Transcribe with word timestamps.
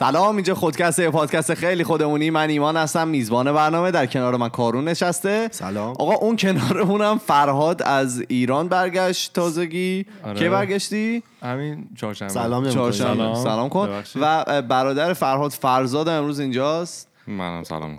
سلام 0.00 0.36
اینجا 0.36 0.54
خودکست 0.54 0.98
یه 0.98 1.10
پادکست 1.10 1.54
خیلی 1.54 1.84
خودمونی 1.84 2.30
من 2.30 2.50
ایمان 2.50 2.76
هستم 2.76 3.08
میزبان 3.08 3.52
برنامه 3.52 3.90
در 3.90 4.06
کنار 4.06 4.36
من 4.36 4.48
کارون 4.48 4.88
نشسته 4.88 5.48
سلام. 5.50 5.90
آقا 5.90 6.12
اون 6.14 6.36
کنارمونم 6.36 7.18
فرهاد 7.18 7.82
از 7.82 8.24
ایران 8.28 8.68
برگشت 8.68 9.32
تازگی 9.32 10.06
آره. 10.24 10.38
که 10.38 10.50
برگشتی 10.50 11.22
همین 11.42 11.88
چهارشنبه 11.96 12.32
سلام. 12.32 12.68
چهارشنبه 12.68 13.14
سلام. 13.14 13.34
سلام 13.34 13.68
کن 13.68 13.86
ببخشید. 13.86 14.22
و 14.24 14.62
برادر 14.62 15.12
فرهاد 15.12 15.50
فرزاد 15.50 16.08
امروز 16.08 16.40
اینجاست 16.40 17.08
منم 17.26 17.64
سلام 17.64 17.98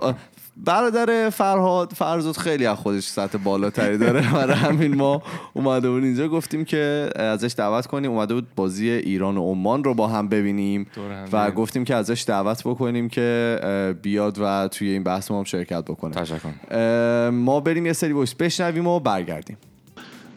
برادر 0.58 1.30
فرهاد 1.30 1.92
فرزاد 1.96 2.38
خیلی 2.38 2.66
از 2.66 2.78
خودش 2.78 3.04
سطح 3.04 3.38
بالاتری 3.38 3.98
داره. 3.98 4.22
برای 4.34 4.56
همین 4.56 4.96
ما 4.96 5.22
اومده 5.54 5.90
بود 5.90 6.04
اینجا. 6.04 6.28
گفتیم 6.28 6.66
که 6.66 7.10
ازش 7.16 7.54
دعوت 7.58 7.86
کنیم. 7.86 8.12
اومده 8.12 8.34
بود 8.34 8.48
بازی 8.56 8.90
ایران 8.90 9.38
و 9.38 9.42
عمان 9.52 9.84
رو 9.84 9.94
با 9.94 10.08
هم 10.08 10.28
ببینیم 10.28 10.88
و. 11.32 11.52
گفتیم 11.52 11.84
که 11.84 11.96
ازش 11.96 12.24
دعوت 12.28 12.64
بکنیم 12.64 13.10
که 13.10 13.60
بیاد 14.02 14.38
و 14.42 14.68
توی 14.68 14.90
این 14.90 15.04
بحث 15.04 15.32
ما 15.32 15.38
هم 15.38 15.44
شرکت 15.44 15.86
بکنه. 15.86 16.14
تشکر. 16.14 17.30
ما 17.30 17.60
بریم 17.60 17.86
یه 17.86 17.94
سری 17.94 18.12
وایس 18.14 18.34
بشنویم 18.34 18.88
و 18.88 19.00
برگردیم. 19.00 19.58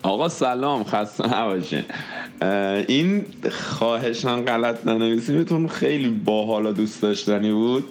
آقا 0.03 0.29
سلام 0.29 0.85
خسته 0.85 1.39
نباشین. 1.39 1.83
اه، 2.43 2.49
این 2.89 3.25
خواهشان 3.51 4.45
غلط 4.45 4.87
ننویسیمتون 4.87 5.69
خیلی 5.69 6.09
باحال 6.09 6.67
و 6.67 6.73
دوست 6.73 7.03
داشتنی 7.03 7.53
بود. 7.53 7.85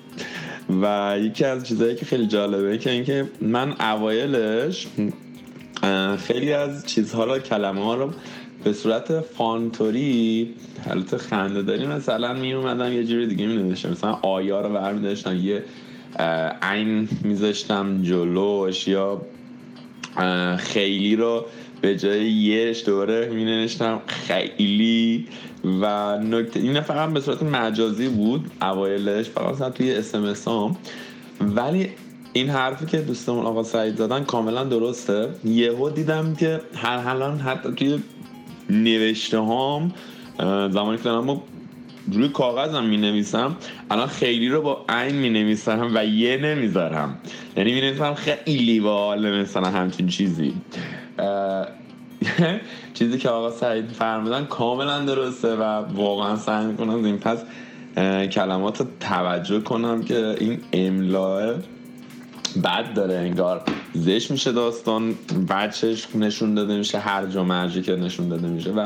و 0.69 1.15
یکی 1.19 1.45
از 1.45 1.67
چیزهایی 1.67 1.95
که 1.95 2.05
خیلی 2.05 2.27
جالبه 2.27 2.77
که 2.77 2.91
اینکه 2.91 3.29
من 3.41 3.81
اوایلش 3.81 4.87
خیلی 6.17 6.53
از 6.53 6.85
چیزها 6.85 7.25
رو 7.25 7.39
کلمه 7.39 7.83
ها 7.83 7.95
رو 7.95 8.11
به 8.63 8.73
صورت 8.73 9.21
فانتوری 9.21 10.53
حالت 10.87 11.17
خنده 11.17 11.61
داری 11.61 11.85
مثلا 11.85 12.33
می 12.33 12.53
اومدم 12.53 12.93
یه 12.93 13.03
جوری 13.03 13.27
دیگه 13.27 13.47
می 13.47 13.55
نوشتم 13.55 13.89
مثلا 13.89 14.11
آیا 14.11 14.61
رو 14.61 14.73
برمی 14.73 15.15
یه 15.35 15.63
عین 16.61 17.09
میذاشتم 17.23 18.03
جلوش 18.03 18.87
یا 18.87 19.21
خیلی 20.57 21.15
رو 21.15 21.45
به 21.83 21.95
جای 21.97 22.31
یهش 22.31 22.83
دوباره 22.85 23.29
می 23.29 23.45
نوشتم 23.45 24.01
خیلی 24.07 25.27
و 25.81 26.17
نکته 26.17 26.59
این 26.59 26.81
فقط 26.81 27.09
به 27.09 27.19
صورت 27.19 27.43
مجازی 27.43 28.07
بود 28.07 28.51
اوایلش 28.61 29.29
فقط 29.29 29.73
توی 29.73 29.95
اسمس 29.95 30.47
هم. 30.47 30.75
ولی 31.41 31.89
این 32.33 32.49
حرفی 32.49 32.85
که 32.85 32.97
دوستمون 32.97 33.45
آقا 33.45 33.63
سعید 33.63 33.97
زدن 33.97 34.23
کاملا 34.23 34.63
درسته. 34.63 35.29
یهو 35.45 35.89
دیدم 35.89 36.35
که 36.35 36.61
هر 36.75 37.07
الان 37.07 37.39
حتی 37.39 37.71
توی 37.71 37.99
نوشته 38.69 39.39
هام 39.39 39.93
زمانی 40.69 40.97
که 40.97 41.03
دارم 41.03 41.25
با 41.25 41.41
روی 42.13 42.29
کاغذم 42.29 42.83
می 42.83 42.97
نویسم 42.97 43.55
الان 43.91 44.07
خیلی 44.07 44.49
رو 44.49 44.61
با 44.61 44.85
عین 44.89 45.15
می 45.15 45.29
نویسم 45.29 45.91
و 45.95 46.05
یه 46.05 46.37
نمی‌ذارم. 46.37 47.17
یعنی 47.57 47.73
می 47.73 47.81
نویسم 47.81 48.13
خیلی 48.13 48.79
باحال 48.79 49.41
مثلا 49.41 49.69
همچین 49.69 50.07
چیزی. 50.07 50.53
چیزی 52.93 53.17
که 53.17 53.29
آقا 53.29 53.51
سعید 53.51 53.91
فرمودن 53.91 54.45
کاملا 54.45 54.99
درسته 54.99 55.55
و 55.55 55.61
واقعا 55.95 56.35
سعی 56.35 56.65
می‌کنم 56.65 57.03
این 57.03 57.17
پس 57.17 57.43
کلمات 58.31 58.79
رو 58.79 58.87
توجه 58.99 59.59
کنم 59.59 60.03
که 60.03 60.35
این 60.39 60.59
املاه 60.73 61.53
بد 62.63 62.93
داره. 62.93 63.13
انگار 63.13 63.61
زش 63.93 64.31
میشه 64.31 64.51
داستان 64.51 65.15
بچش 65.49 66.15
نشون 66.15 66.53
داده 66.53 66.77
میشه 66.77 66.99
هر 66.99 67.25
جا 67.25 67.43
مرجی 67.43 67.81
که 67.81 67.95
نشون 67.95 68.29
داده 68.29 68.47
میشه 68.47 68.71
و 68.71 68.85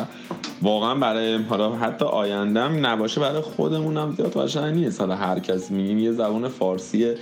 واقعا 0.62 0.96
برای 0.96 1.44
حالا 1.44 1.76
حتی 1.76 2.06
آیندهم 2.06 2.86
نباشه 2.86 3.22
برای 3.22 3.42
خودمونم 3.42 4.14
زیاد 4.18 4.34
قشنگ 4.34 4.76
نیست. 4.76 5.02
حالا 5.02 5.16
هر 5.16 5.40
کس 5.40 5.72
میگیم 5.72 6.00
یه 6.00 6.12
زبان 6.12 6.48
فارسی 6.48 7.14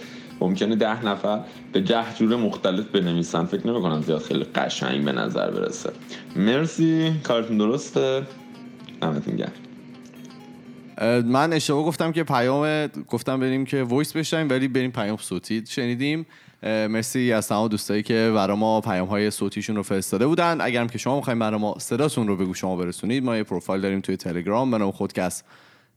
ممکنه 0.41 0.75
ده 0.75 1.06
نفر 1.06 1.40
به 1.73 1.81
ده 1.81 2.16
جور 2.19 2.35
مختلف 2.35 2.85
بنویسن. 2.85 3.46
فکر 3.46 3.68
نمی‌کنم 3.68 4.01
زیاد 4.01 4.22
خیلی 4.22 4.44
قشنگ 4.44 5.06
به 5.06 5.12
نظر 5.12 5.51
برسه. 5.51 5.91
مرسی. 6.35 7.13
کارتون 7.23 7.57
درسته؟ 7.57 8.23
دمتون 9.01 9.35
گرم. 9.35 9.51
من 11.25 11.53
اشتباه 11.53 11.85
گفتم 11.85 12.12
که 12.12 12.23
پیام 12.23 12.88
گفتم 12.88 13.40
بریم 13.40 13.66
که 13.66 13.84
voice 13.83 14.13
بشنویم 14.13 14.50
ولی 14.50 14.68
بریم 14.68 14.91
پیام 14.91 15.18
صوتی. 15.18 15.63
شنیدیم. 15.68 16.25
مرسی 16.63 17.31
از 17.31 17.47
تمام 17.47 17.67
دوستایی 17.67 18.03
که 18.03 18.31
برای 18.35 18.57
ما 18.57 18.81
پیام 18.81 19.07
های 19.07 19.31
صوتیشون 19.31 19.75
رو 19.75 19.84
فرستاده 19.84 20.28
بودن. 20.28 20.57
اگرم 20.62 20.88
که 20.88 20.97
شما 20.97 21.16
می‌خواین 21.16 21.39
برای 21.40 21.59
ما 21.59 21.75
صداتون 21.79 22.28
رو 22.28 22.38
به 22.38 22.53
گوش 22.53 22.71
ما 22.71 22.75
برسونید 22.75 23.23
ما 23.23 23.38
یه 23.38 23.44
پروفایل 23.44 23.81
داریم 23.81 24.02
توی 24.02 24.17
تلگرام. 24.17 24.72
به 24.72 24.78
نام 24.78 24.91
خودکست 24.91 25.46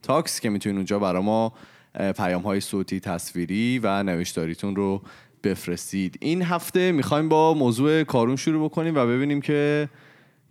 تاکس 0.03 0.39
که 0.39 0.49
می‌تونید 0.49 0.75
اونجا 0.75 0.99
برای 0.99 1.23
ما 1.23 1.53
پیام 1.99 2.41
های 2.41 2.59
صوتی 2.59 2.99
تصویری 2.99 3.79
و 3.83 4.03
نوشتاریتون 4.03 4.75
رو 4.75 5.01
بفرستید. 5.43 6.17
این 6.21 6.41
هفته 6.41 6.91
می‌خوایم 6.91 7.29
با 7.29 7.53
موضوع 7.53 8.03
کارون 8.03 8.35
شروع 8.35 8.65
بکنیم 8.69 8.95
و 8.95 9.05
ببینیم 9.05 9.41
که 9.41 9.89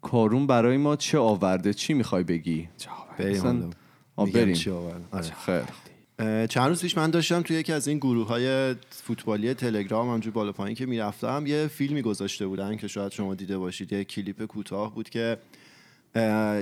کارون 0.02 0.46
برای 0.46 0.76
ما 0.76 0.96
چه 0.96 1.18
آورده. 1.18 1.74
چی 1.74 1.94
می‌خوای 1.94 2.24
بگی؟ 2.24 2.68
بریم. 4.34 4.52
چی 4.52 4.70
آورد. 4.70 5.02
آره. 5.12 5.64
اه، 6.18 6.46
چند 6.46 6.68
روز 6.68 6.82
پیش 6.82 6.98
من 6.98 7.10
داشتم 7.10 7.42
توی 7.42 7.56
یکی 7.56 7.72
از 7.72 7.88
این 7.88 7.98
گروه 7.98 8.26
های 8.28 8.74
فوتبالی 8.90 9.54
تلگرام 9.54 10.08
همجور 10.10 10.32
بالا 10.32 10.52
پایین 10.52 10.76
که 10.76 10.86
می‌رفتم 10.86 11.44
یه 11.46 11.66
فیلمی 11.66 12.02
گذاشته 12.02 12.46
بودن 12.46 12.76
که 12.76 12.88
شاید 12.88 13.12
شما 13.12 13.34
دیده 13.34 13.58
باشید. 13.58 13.92
یه 13.92 14.04
کلیپ 14.04 14.44
کوتاه 14.44 14.94
بود 14.94 15.10
که 15.10 15.38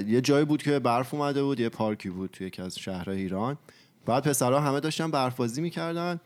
یه 0.07 0.21
جایی 0.21 0.45
بود 0.45 0.63
که 0.63 0.79
برف 0.79 1.15
اومده 1.15 1.43
بود 1.43 1.61
یه 1.61 1.69
پارکی 1.69 2.11
بود 2.11 2.31
توی 2.31 2.47
یکی 2.47 2.63
از 2.63 2.79
شهرهای 2.79 3.19
ایران. 3.19 3.59
بعد 4.06 4.28
پسرها 4.28 4.61
همه 4.61 4.81
داشتن 4.81 5.11
برفبازی 5.11 5.61
می‌کردن 5.61 6.21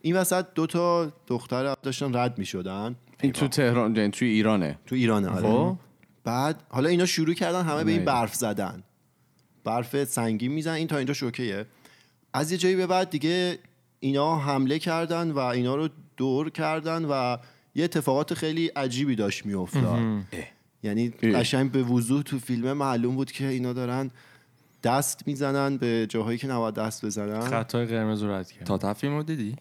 این 0.00 0.16
وسط 0.16 0.46
دو 0.54 0.66
تا 0.66 1.12
دختر 1.26 1.74
داشتن 1.74 2.16
رد 2.16 2.38
می‌شدن 2.38 2.96
این 3.22 3.32
تو 3.32 3.48
تهران 3.48 3.96
یعنی 3.96 4.10
توی 4.10 4.28
ایرانه 4.28 4.78
تو 4.86 4.94
ایرانه 4.94 5.28
آره. 5.28 5.40
خب. 5.40 5.76
بعد 6.24 6.62
حالا 6.68 6.88
اینا 6.88 7.06
شروع 7.06 7.34
کردن 7.34 7.62
همه 7.62 7.84
به 7.84 7.90
این 7.90 8.00
نه. 8.00 8.06
برف 8.06 8.34
زدن 8.34 8.82
برف 9.64 10.04
سنگین 10.04 10.52
میزن 10.52 10.72
این 10.72 10.86
تا 10.86 10.96
اینجا 10.96 11.14
شوکیه 11.14 11.66
از 12.32 12.52
یه 12.52 12.58
جایی 12.58 12.76
به 12.76 12.86
بعد 12.86 13.10
دیگه 13.10 13.58
اینا 14.00 14.38
حمله 14.38 14.78
کردن 14.78 15.30
و 15.30 15.38
اینا 15.38 15.76
رو 15.76 15.88
دور 16.16 16.50
کردن 16.50 17.04
و 17.04 17.36
یه 17.74 17.84
اتفاقات 17.84 18.34
خیلی 18.34 18.66
عجیبی 18.66 19.16
داشت 19.16 19.46
میافتاد 19.46 20.00
یعنی. 20.82 21.08
قشنگ 21.08 21.70
به 21.70 21.82
وضوح 21.82 22.22
تو 22.22 22.38
فیلم 22.38 22.72
معلوم 22.72 23.14
بود 23.14 23.32
که 23.32 23.46
اینا 23.46 23.72
دارن 23.72 24.10
دست 24.84 25.22
می‌زنن 25.26 25.76
به 25.76 26.06
جاهایی 26.08 26.38
که 26.38 26.46
نباید 26.46 26.74
دست 26.74 27.04
بزنن. 27.04 27.40
خطای 27.40 27.86
قرمز 27.86 28.22
رو 28.22 28.30
رد 28.30 28.52
کرد 28.52 28.66
تا 28.66 28.78
تفیم 28.78 29.16
رو 29.16 29.22
دیدی؟ 29.22 29.56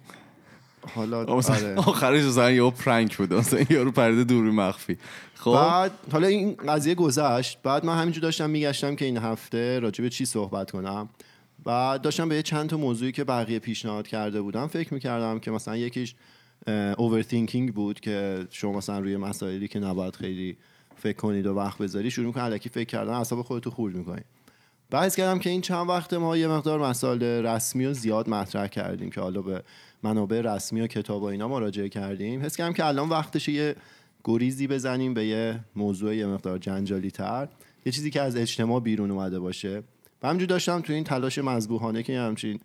حالا 0.96 1.26
آره. 1.26 1.76
آخرش 1.76 2.24
مثلا 2.24 2.52
یه 2.52 2.72
پرنک 2.72 3.18
بود. 3.18 3.34
مثلا 3.34 3.66
یارو 3.70 3.92
پرده 3.92 4.24
دوری 4.24 4.52
مخفی. 4.52 4.98
خب؟ 5.36 5.52
بعد 5.52 5.92
حالا 6.12 6.28
این 6.28 6.56
قضیه 6.68 6.96
گذشت. 6.96 7.60
بعد 7.64 7.86
من 7.86 7.98
همینجور 7.98 8.24
داشتم 8.24 8.50
میگشتم 8.50 8.96
که 8.96 9.06
این 9.06 9.18
هفته 9.18 9.80
راجع 9.80 10.04
به 10.04 10.10
چی 10.10 10.26
صحبت 10.26 10.72
کنم. 10.72 11.10
بعد 11.64 12.02
داشتم 12.02 12.30
به 12.30 12.36
یه 12.36 12.42
چند 12.42 12.70
تا 12.70 12.78
موضوعی 12.78 13.12
که 13.12 13.24
بقیه 13.24 13.60
پیشنهاد 13.60 14.08
کرده 14.08 14.42
بودم 14.42 14.68
فکر 14.68 14.94
می‌کردم 14.94 15.40
که 15.40 15.52
مثلا 15.52 15.78
یکیش 15.78 16.16
اوورثینکینگ 16.98 17.74
بود 17.74 18.00
که 18.00 18.48
شما 18.52 18.78
مثلا 18.78 19.00
روی 19.00 19.18
مسائلی 19.18 19.68
که 19.68 19.80
نباید 19.80 20.16
خیلی 20.16 20.58
فکر 20.96 21.18
کنید 21.18 21.46
و 21.46 21.56
وقت 21.56 21.78
بذاری 21.78 22.12
شروع 22.12 22.28
می‌کنی 22.28 22.44
الکی 22.44 22.70
فکر 22.70 22.90
کردن 22.90 23.14
اعصاب 23.14 23.42
خودتو 23.42 23.72
خورد 23.72 23.96
می‌کنی. 23.96 24.22
بحث 24.94 25.16
کردم 25.16 25.40
که 25.40 25.50
این 25.50 25.62
چند 25.62 25.90
وقت 25.90 26.14
ما 26.14 26.38
یه 26.38 26.48
مقدار 26.48 26.80
مسائل 26.80 27.24
رسمی 27.24 27.86
و 27.86 27.94
زیاد 27.94 28.30
مطرح 28.30 28.68
کردیم 28.68 29.10
که 29.10 29.22
حالا 29.22 29.42
به 29.42 29.64
منابع 30.04 30.42
رسمی 30.42 30.82
و 30.82 30.88
کتاب 30.88 31.22
و 31.22 31.26
اینا 31.26 31.48
مراجعه 31.48 31.90
کردیم. 31.90 32.42
حس 32.42 32.58
کردم 32.58 32.74
که 32.74 32.86
الان 32.86 33.10
وقتش 33.10 33.48
یه 33.48 33.76
گریزی 34.24 34.68
بزنیم 34.68 35.14
به 35.14 35.26
یه 35.26 35.60
موضوع 35.76 36.16
یه 36.16 36.26
مقدار 36.26 36.58
جنجالی 36.58 37.12
تر 37.12 37.48
یه 37.86 37.92
چیزی 37.92 38.10
که 38.10 38.22
از 38.22 38.36
اجتماع 38.36 38.80
بیرون 38.80 39.12
اومده 39.12 39.40
باشه. 39.40 39.84
و 40.24 40.28
همجور 40.28 40.48
داشتم 40.48 40.82
تو 40.82 40.94
این 40.94 41.04
تلاش 41.04 41.38
مذبوحانه 41.38 42.04
که 42.04 42.14
یه 42.14 42.22
همچین 42.22 42.60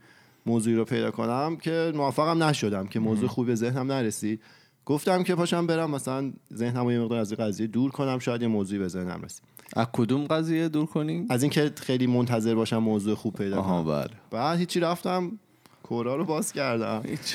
موضوعی 0.47 0.77
رو 0.77 0.85
پیدا 0.85 1.11
کنم 1.11 1.57
که 1.57 1.93
موفقم 1.95 2.43
نشدم 2.43 2.87
که 2.87 3.01
موضوع 3.01 3.29
خوبی 3.29 3.47
به 3.47 3.55
ذهنم 3.55 3.93
نرسید. 3.93 4.41
گفتم 4.85 5.23
که 5.23 5.35
پاشم 5.35 5.67
برم 5.67 5.91
مثلا 5.91 6.33
ذهنم 6.55 6.91
یه 6.91 7.01
مقدار 7.01 7.19
از 7.19 7.33
این 7.33 7.47
قضیه 7.47 7.67
دور 7.67 7.91
کنم 7.91 8.19
شاید 8.19 8.43
یه 8.43 8.49
موضوعی 8.49 8.79
به 8.79 8.89
ذهنم 8.89 9.23
رسید. 9.25 9.58
کدوم 9.93 10.27
قضیه 10.27 10.69
دور 10.69 10.87
کنیم؟ 10.87 11.27
از 11.31 11.43
اینکه 11.43 11.73
خیلی 11.77 12.07
منتظر 12.07 12.55
باشم 12.55 12.77
موضوع 12.79 13.15
خوب 13.15 13.35
پیدا 13.35 13.63
کنم. 13.63 13.85
بله. 13.85 14.11
بعد 14.31 14.59
هیچی 14.59 14.81
رفتم 14.81 15.39
کورا 15.83 16.17
رو 16.17 16.25
باز 16.25 16.53
کردم. 16.53 17.03
هیچ. 17.07 17.35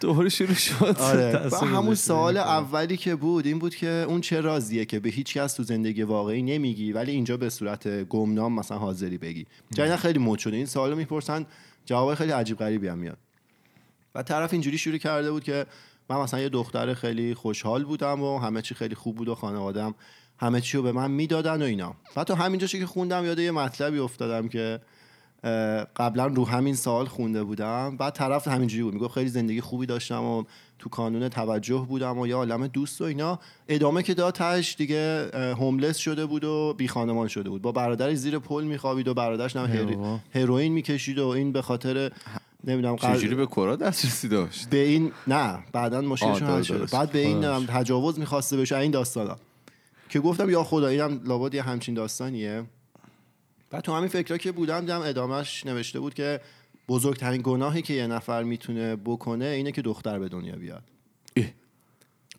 دوباره 0.00 0.28
شروع 0.28 0.54
شد. 0.54 0.96
آره. 1.00 1.40
و 1.52 1.56
همون 1.56 1.94
سوال. 1.94 2.36
اولی 2.36 2.96
که 2.96 3.14
بود 3.14 3.46
این 3.46 3.58
بود 3.58 3.74
که 3.74 4.04
اون 4.08 4.20
چه 4.20 4.40
رازیه 4.40 4.84
که 4.84 5.00
به 5.00 5.08
هیچ 5.08 5.34
کس 5.34 5.54
تو 5.54 5.62
زندگی 5.62 6.02
واقعی 6.02 6.42
نمیگی 6.42 6.92
ولی 6.92 7.12
اینجا 7.12 7.36
به 7.36 7.50
صورت 7.50 7.88
گمنام 7.88 8.52
مثلا 8.52 8.78
حاضری 8.78 9.18
بگی. 9.18 9.46
جدیدا 9.74 9.96
خیلی 9.96 10.18
مد 10.18 10.38
شده 10.38 10.56
این 10.56 10.66
سوالو 10.66 10.96
می‌پرسن 10.96 11.46
جواب 11.86 12.14
خیلی 12.14 12.32
عجیب 12.32 12.58
غریبی 12.58 12.88
هم 12.88 12.98
میاد. 12.98 13.18
و 14.14 14.22
طرف 14.22 14.52
اینجوری 14.52 14.78
شروع 14.78 14.98
کرده 14.98 15.30
بود 15.30 15.44
که 15.44 15.66
من 16.10 16.16
مثلا 16.16 16.40
یه 16.40 16.48
دختر 16.48 16.94
خیلی 16.94 17.34
خوشحال 17.34 17.84
بودم 17.84 18.22
و 18.22 18.38
همه 18.38 18.62
چی 18.62 18.74
خیلی 18.74 18.94
خوب 18.94 19.16
بود 19.16 19.28
و 19.28 19.34
خانوادم 19.34 19.94
همه 20.42 20.60
چی 20.60 20.76
رو 20.76 20.82
به 20.82 20.92
من 20.92 21.10
می‌دادن 21.10 21.62
و 21.62 21.64
اینا. 21.64 21.94
و 22.16 22.24
تو 22.24 22.34
همینجاشه 22.34 22.78
که 22.78 22.86
خوندم 22.86 23.24
یاد 23.24 23.38
یه 23.38 23.50
مطلبی 23.50 23.98
افتادم 23.98 24.48
که 24.48 24.80
قبلا 25.96 26.26
رو 26.26 26.44
همین 26.44 26.74
سوال 26.74 27.06
خونده 27.06 27.44
بودم. 27.44 27.96
بعد 27.96 28.14
طرف 28.14 28.48
همینجوری 28.48 28.82
بود 28.82 28.94
می‌گفت 28.94 29.14
خیلی 29.14 29.28
زندگی 29.28 29.60
خوبی 29.60 29.86
داشتم 29.86 30.24
و 30.24 30.44
تو 30.78 30.88
کانون 30.88 31.28
توجه 31.28 31.86
بودم 31.88 32.18
و 32.18 32.26
یه 32.26 32.34
عالم 32.34 32.66
دوست 32.66 33.00
و 33.00 33.04
اینا. 33.04 33.38
ادامه 33.68 34.02
که 34.02 34.14
داد 34.14 34.34
تش 34.34 34.74
دیگه 34.78 35.30
هوملس 35.34 35.96
شده 35.96 36.26
بود 36.26 36.44
و 36.44 36.74
بی 36.78 36.88
خانمان 36.88 37.28
شده 37.28 37.50
بود. 37.50 37.62
با 37.62 37.72
برادرش 37.72 38.16
زیر 38.16 38.38
پل 38.38 38.64
میخوابید 38.64 39.08
و 39.08 39.14
برادرش 39.14 39.56
هم. 39.56 40.20
هروئین 40.34 40.72
می‌کشید 40.72 41.18
و 41.18 41.26
این 41.26 41.52
به 41.52 41.62
خاطر 41.62 42.12
نمی‌دونم 42.64 42.96
چجوری 42.96 43.34
به 43.34 43.46
کرا 43.46 43.76
دسترسی 43.76 44.28
داشت؟ 44.28 44.70
به 44.70 44.78
این 44.78 45.12
نه 45.26 45.58
بعدا 45.72 46.16
شده 46.16 46.78
درست. 46.78 46.94
بعد 46.94 47.12
به 47.12 47.18
این 47.18 47.66
تجاوز 47.66 48.18
می‌خواسته 48.18 48.56
بشه 48.56 48.76
این 48.76 48.90
داستانا. 48.90 49.36
که 50.12 50.20
گفتم 50.20 50.50
یا 50.50 50.64
خدا 50.64 50.86
اینم 50.88 51.20
لابد 51.24 51.54
یه 51.54 51.62
همچین 51.62 51.94
داستانیه. 51.94 52.64
بعد 53.70 53.82
تو 53.82 53.92
همین 53.92 54.08
فکرها 54.08 54.38
که 54.38 54.52
بودم 54.52 54.80
دیدم 54.80 55.00
ادامهش 55.00 55.66
نوشته 55.66 56.00
بود 56.00 56.14
که 56.14 56.40
بزرگترین 56.88 57.40
گناهی 57.44 57.82
که 57.82 57.94
یه 57.94 58.06
نفر 58.06 58.42
می‌تونه 58.42 58.96
بکنه 58.96 59.44
اینه 59.44 59.72
که 59.72 59.82
دختر 59.82 60.18
به 60.18 60.28
دنیا 60.28 60.56
بیاد. 60.56 60.82
اه. 61.36 61.44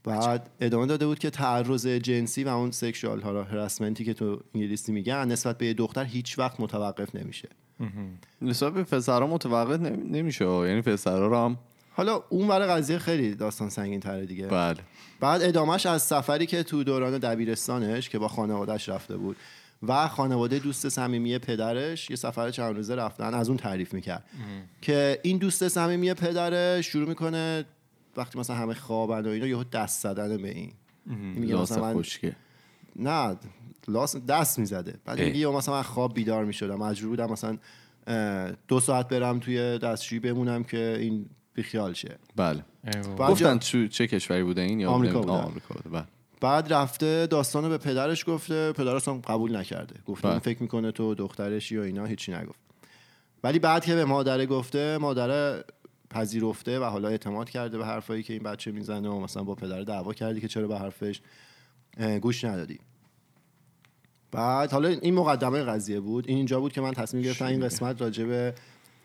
بعد 0.03 0.49
ادامه 0.59 0.85
داده 0.85 1.05
بود 1.07 1.19
که 1.19 1.29
تعرض 1.29 1.87
جنسی 1.87 2.43
و 2.43 2.47
اون 2.47 2.71
سکشوال 2.71 3.21
هراسمنتی 3.21 4.05
که 4.05 4.13
تو 4.13 4.39
انگلیسی 4.55 4.91
میگن 4.91 5.27
نسبت 5.27 5.57
به 5.57 5.65
یه 5.65 5.73
دختر 5.73 6.03
هیچ 6.03 6.39
وقت 6.39 6.59
متوقف 6.59 7.15
نمیشه. 7.15 7.49
نسبت 8.41 8.73
به 8.73 8.83
پسرها 8.83 9.27
متوقف 9.27 9.79
نمی- 9.79 10.09
نمیشه. 10.19 10.45
یعنی 10.45 10.81
پسرها 10.81 11.27
رو 11.27 11.37
هم 11.37 11.57
حالا 11.95 12.23
اون 12.29 12.47
ور 12.47 12.67
قضیه 12.67 12.97
خیلی 12.97 13.35
داستان 13.35 13.69
سنگین 13.69 13.99
تره 13.99 14.25
دیگه. 14.25 14.47
بله. 14.47 14.77
بعد 15.19 15.43
ادامهش 15.43 15.85
از 15.85 16.01
سفری 16.01 16.45
که 16.45 16.63
تو 16.63 16.83
دوران 16.83 17.17
دبیرستانش 17.17 18.09
که 18.09 18.19
با 18.19 18.27
خانوادهش 18.27 18.89
رفته 18.89 19.17
بود 19.17 19.37
و 19.87 20.07
خانواده 20.07 20.59
دوست 20.59 20.89
صمیمی 20.89 21.37
پدرش 21.37 22.09
یه 22.09 22.15
سفر 22.15 22.51
چند 22.51 22.75
روزه 22.75 22.95
رفتن 22.95 23.33
از 23.33 23.49
اون 23.49 23.57
تعریف 23.57 23.93
می‌کرد. 23.93 24.23
که 24.81 25.19
این 25.23 25.37
دوست 25.37 25.67
صمیمی 25.67 26.13
پدرش 26.13 26.87
شروع 26.87 27.09
می‌کنه 27.09 27.65
وقتی 28.17 28.39
مثلا 28.39 28.55
همه 28.55 28.73
خوابن 28.73 29.25
و 29.25 29.29
اینا 29.29 29.47
یهو 29.47 29.63
دست 29.63 30.01
زدن 30.01 30.37
به 30.37 30.49
این. 30.49 30.71
میگه 31.35 31.55
مثلا 31.55 31.93
من 31.93 32.03
نه 32.95 33.37
لاس 33.87 34.15
دست 34.15 34.59
می‌زده. 34.59 34.95
بعد. 35.05 35.19
میگه 35.21 35.37
یا 35.37 35.51
مثلا 35.51 35.75
من 35.75 35.81
خواب 35.81 36.13
بیدار 36.13 36.45
می‌شدم. 36.45 36.75
مجبور 36.75 37.09
بودم 37.09 37.31
مثلا 37.31 37.57
دو 38.67 38.79
ساعت 38.79 39.07
برم 39.07 39.39
توی 39.39 39.79
دستشویی 39.79 40.19
بمونم 40.19 40.63
که 40.63 40.97
این 40.99 41.25
بیخیال 41.53 41.93
شه. 41.93 42.17
بله. 42.35 42.63
گفتن 43.17 43.53
جا- 43.53 43.57
چه, 43.57 43.87
چه 43.87 44.07
کشوری 44.07 44.43
بوده 44.43 44.61
این 44.61 44.79
یا 44.79 44.89
آمریکا 44.89 45.19
بوده. 45.19 45.31
آمریکا 45.31 45.73
بوده. 45.75 45.89
بله. 45.89 46.05
بعد 46.41 46.73
رفته 46.73 47.27
داستانو 47.27 47.69
به 47.69 47.77
پدرش 47.77 48.25
گفته. 48.27 48.71
پدرش 48.71 49.07
هم 49.07 49.21
قبول 49.21 49.55
نکرده. 49.55 49.95
گفته 50.05 50.27
بله. 50.27 50.39
فکر 50.39 50.61
می‌کنه 50.61 50.91
تو 50.91 51.15
دخترشی 51.15 51.77
و 51.77 51.81
اینا 51.81 52.05
هیچی 52.05 52.31
نگفت. 52.31 52.59
ولی 53.43 53.59
بعد 53.59 53.85
که 53.85 53.95
به 53.95 54.05
مادره 54.05 54.45
گفته 54.45 54.97
مادره 54.97 55.63
پذیرفته 56.09 56.79
و 56.79 56.83
حالا 56.83 57.07
اعتماد 57.07 57.49
کرده 57.49 57.77
به 57.77 57.85
حرفایی 57.85 58.23
که 58.23 58.33
این 58.33 58.43
بچه 58.43 58.71
می‌زنه 58.71 59.09
و 59.09 59.19
مثلا 59.19 59.43
با 59.43 59.55
پدر 59.55 59.81
دعوا 59.81 60.13
کردی 60.13 60.41
که 60.41 60.47
چرا 60.47 60.67
به 60.67 60.77
حرفش 60.79 61.21
گوش 62.21 62.43
ندادی. 62.43 62.79
بعد 64.31 64.71
حالا 64.71 64.87
این 64.87 65.13
مقدمه 65.13 65.63
قضیه 65.63 65.99
بود. 65.99 66.27
این 66.27 66.37
اینجا 66.37 66.59
بود 66.59 66.73
که 66.73 66.81
من 66.81 66.93
تصمیم 66.93 67.23
گرفتم 67.23 67.45
این 67.45 67.65
قسمت 67.65 68.01
راجع 68.01 68.23
به 68.23 68.53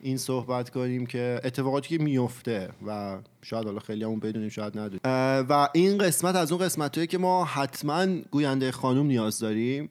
این 0.00 0.16
صحبت 0.16 0.70
کنیم 0.70 1.06
که 1.06 1.40
اتفاقاتی 1.44 1.98
که 1.98 2.04
میفته 2.04 2.68
و 2.86 3.18
شاید 3.42 3.64
حالا 3.64 3.80
خیلی 3.80 4.04
همون 4.04 4.20
بدونیم 4.20 4.48
شاید 4.48 4.78
ندونیم. 4.78 5.00
و 5.48 5.68
این 5.74 5.98
قسمت 5.98 6.36
از 6.36 6.52
اون 6.52 6.64
قسمت 6.64 7.08
که 7.08 7.18
ما 7.18 7.44
حتما 7.44 8.06
گوینده 8.30 8.72
خانوم 8.72 9.06
نیاز 9.06 9.38
داریم. 9.38 9.90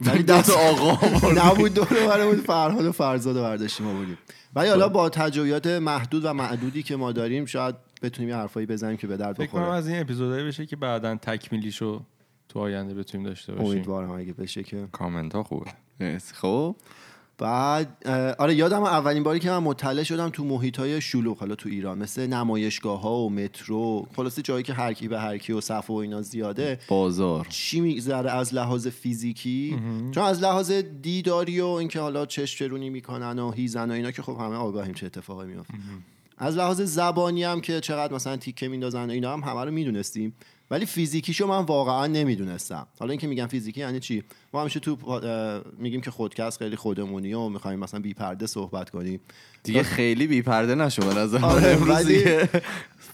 ولی 0.00 0.22
دست 0.22 0.50
آقا 0.50 1.32
نبود 1.32 1.74
دور 1.74 2.06
برمون 2.06 2.36
فرهاد 2.36 2.84
و 2.84 2.92
فرزاد 2.92 3.36
برداشتیم 3.36 3.86
ما 3.86 3.92
بودیم. 3.92 4.18
ولی 4.54 4.68
حالا 4.68 4.88
با 4.88 5.08
تجربیات 5.08 5.66
محدود 5.66 6.24
و 6.24 6.32
معدودی 6.32 6.82
که 6.82 6.96
ما 6.96 7.12
داریم 7.12 7.44
شاید 7.44 7.74
بتونیم 8.02 8.28
یه 8.28 8.36
حرفایی 8.36 8.66
بزنیم 8.66 8.96
که 8.96 9.06
به 9.06 9.16
درد 9.16 9.36
فکر 9.36 9.46
کنم 9.46 9.62
بخوره 9.62 9.76
از 9.76 9.88
این 9.88 10.00
اپیزودایی 10.00 10.44
بشه 10.46 10.66
که 10.66 10.76
بعدا 10.76 11.16
تکمیلیشو 11.16 12.02
تو 12.48 12.58
آینده 12.58 12.94
بتونیم 12.94 13.26
داشته 13.26 13.52
باشیم. 13.52 13.70
امیدوارم 13.70 14.10
اگه 14.10 14.32
بشه 14.32 14.62
که. 14.62 14.88
کامنت 14.92 15.34
ها 15.34 15.42
خوبه 15.42 15.70
خب. 16.34 16.76
بعد 17.38 18.08
آره 18.38 18.54
یادم 18.54 18.82
اولین 18.82 19.22
باری 19.22 19.40
که 19.40 19.50
من 19.50 19.58
مطلع 19.58 20.02
شدم 20.02 20.28
تو 20.28 20.44
محیط 20.44 20.78
های 20.78 21.00
شلوغ 21.00 21.38
حالا 21.38 21.54
تو 21.54 21.68
ایران 21.68 21.98
مثل 21.98 22.26
نمایشگاه 22.26 23.00
ها 23.00 23.16
و 23.16 23.30
مترو 23.30 24.06
خلاصه 24.16 24.42
جایی 24.42 24.62
که 24.62 24.72
هر 24.72 24.92
کی 24.92 25.08
به 25.08 25.20
هر 25.20 25.38
کی 25.38 25.52
و 25.52 25.60
صف 25.60 25.90
و 25.90 25.94
اینا 25.94 26.22
زیاده. 26.22 26.78
بازار. 26.88 27.46
چی 27.50 27.80
میگذره 27.80 28.30
از 28.30 28.54
لحاظ 28.54 28.86
فیزیکی؟ 28.86 29.78
چون 30.12 30.24
از 30.24 30.42
لحاظ 30.42 30.70
دیداری 31.02 31.60
و 31.60 31.66
اینکه 31.66 32.00
حالا 32.00 32.26
چش 32.26 32.56
چرونی 32.56 32.90
می‌کنن 32.90 33.38
و 33.38 33.50
هیزن 33.50 33.90
و 33.90 33.94
اینا 33.94 34.10
که 34.10 34.22
خب 34.22 34.36
همه 34.40 34.56
آگاهیم 34.56 34.94
چه 34.94 35.06
اتفاقی 35.06 35.46
میفته 35.46 35.74
از 36.38 36.56
لحاظ 36.56 36.80
زبانی 36.80 37.44
هم 37.44 37.60
که 37.60 37.80
چقدر 37.80 38.14
مثلا 38.14 38.36
تیکه 38.36 38.68
میندازن 38.68 39.06
و 39.08 39.12
اینا 39.12 39.32
هم 39.32 39.40
همه 39.40 39.64
رو 39.64 39.70
می‌دونستیم. 39.70 40.34
ولی 40.74 40.86
فیزیکیشو 40.86 41.46
من 41.46 41.64
واقعا 41.64 42.06
نمی‌دونستم. 42.06 42.86
حالا 42.98 43.10
اینکه 43.10 43.26
میگم 43.26 43.46
فیزیکی 43.46 43.80
یعنی 43.80 44.00
چی؟ 44.00 44.24
ما 44.52 44.60
همیشه 44.60 44.80
تو 44.80 44.96
میگیم 45.78 46.00
که 46.00 46.10
خودکست 46.10 46.58
خیلی 46.58 46.76
خودمونی 46.76 47.34
و 47.34 47.48
می‌خوایم 47.48 47.78
مثلا 47.78 48.00
بی 48.00 48.14
پرده 48.14 48.46
صحبت 48.46 48.90
کنیم. 48.90 49.20
دیگه 49.62 49.82
خیلی 49.82 50.26
بی 50.26 50.42
پرده 50.42 50.74
نشو 50.74 51.02
من 51.06 51.42
آره،. 51.42 52.48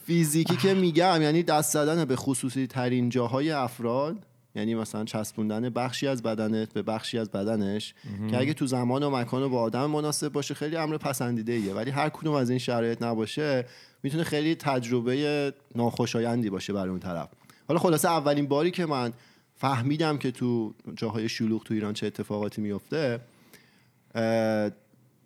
فیزیکی 0.06 0.56
که 0.56 0.74
میگم 0.74 1.22
یعنی 1.22 1.42
دست 1.42 1.72
زدن 1.72 2.04
به 2.04 2.16
خصوصی 2.16 2.66
ترین 2.66 3.08
جاهای 3.08 3.50
افراد 3.50 4.16
یعنی 4.54 4.74
مثلا 4.74 5.04
چسبوندن 5.04 5.68
بخشی 5.68 6.06
از 6.06 6.22
بدنت 6.22 6.72
به 6.72 6.82
بخشی 6.82 7.18
از 7.18 7.30
بدنش 7.30 7.94
که 8.30 8.38
اگه 8.38 8.54
تو 8.54 8.66
زمان 8.66 9.02
و 9.02 9.10
مکان 9.10 9.42
و 9.42 9.48
با 9.48 9.60
آدم 9.60 9.86
مناسب 9.86 10.28
باشه 10.28 10.54
خیلی 10.54 10.76
امر 10.76 10.96
پسندیده 10.96 11.52
ایه 11.52 11.74
ولی 11.74 11.90
هر 11.90 12.08
کدوم 12.08 12.34
از 12.34 12.50
این 12.50 12.58
شرایط 12.58 13.02
نباشه 13.02 13.66
می‌تونه 14.02 14.24
خیلی 14.24 14.54
تجربه 14.54 15.54
ناخوشایندی 15.74 16.50
باشه 16.50 16.72
برای 16.72 16.90
اون 16.90 17.00
طرف. 17.00 17.28
حالا 17.70 17.80
خلاصه 17.80 18.08
اولین 18.08 18.46
باری 18.46 18.70
که 18.70 18.86
من 18.86 19.12
فهمیدم 19.54 20.18
که 20.18 20.30
تو 20.30 20.74
جاهای 20.96 21.28
شلوغ 21.28 21.62
تو 21.62 21.74
ایران 21.74 21.94
چه 21.94 22.06
اتفاقاتی 22.06 22.60
میفته 22.60 23.20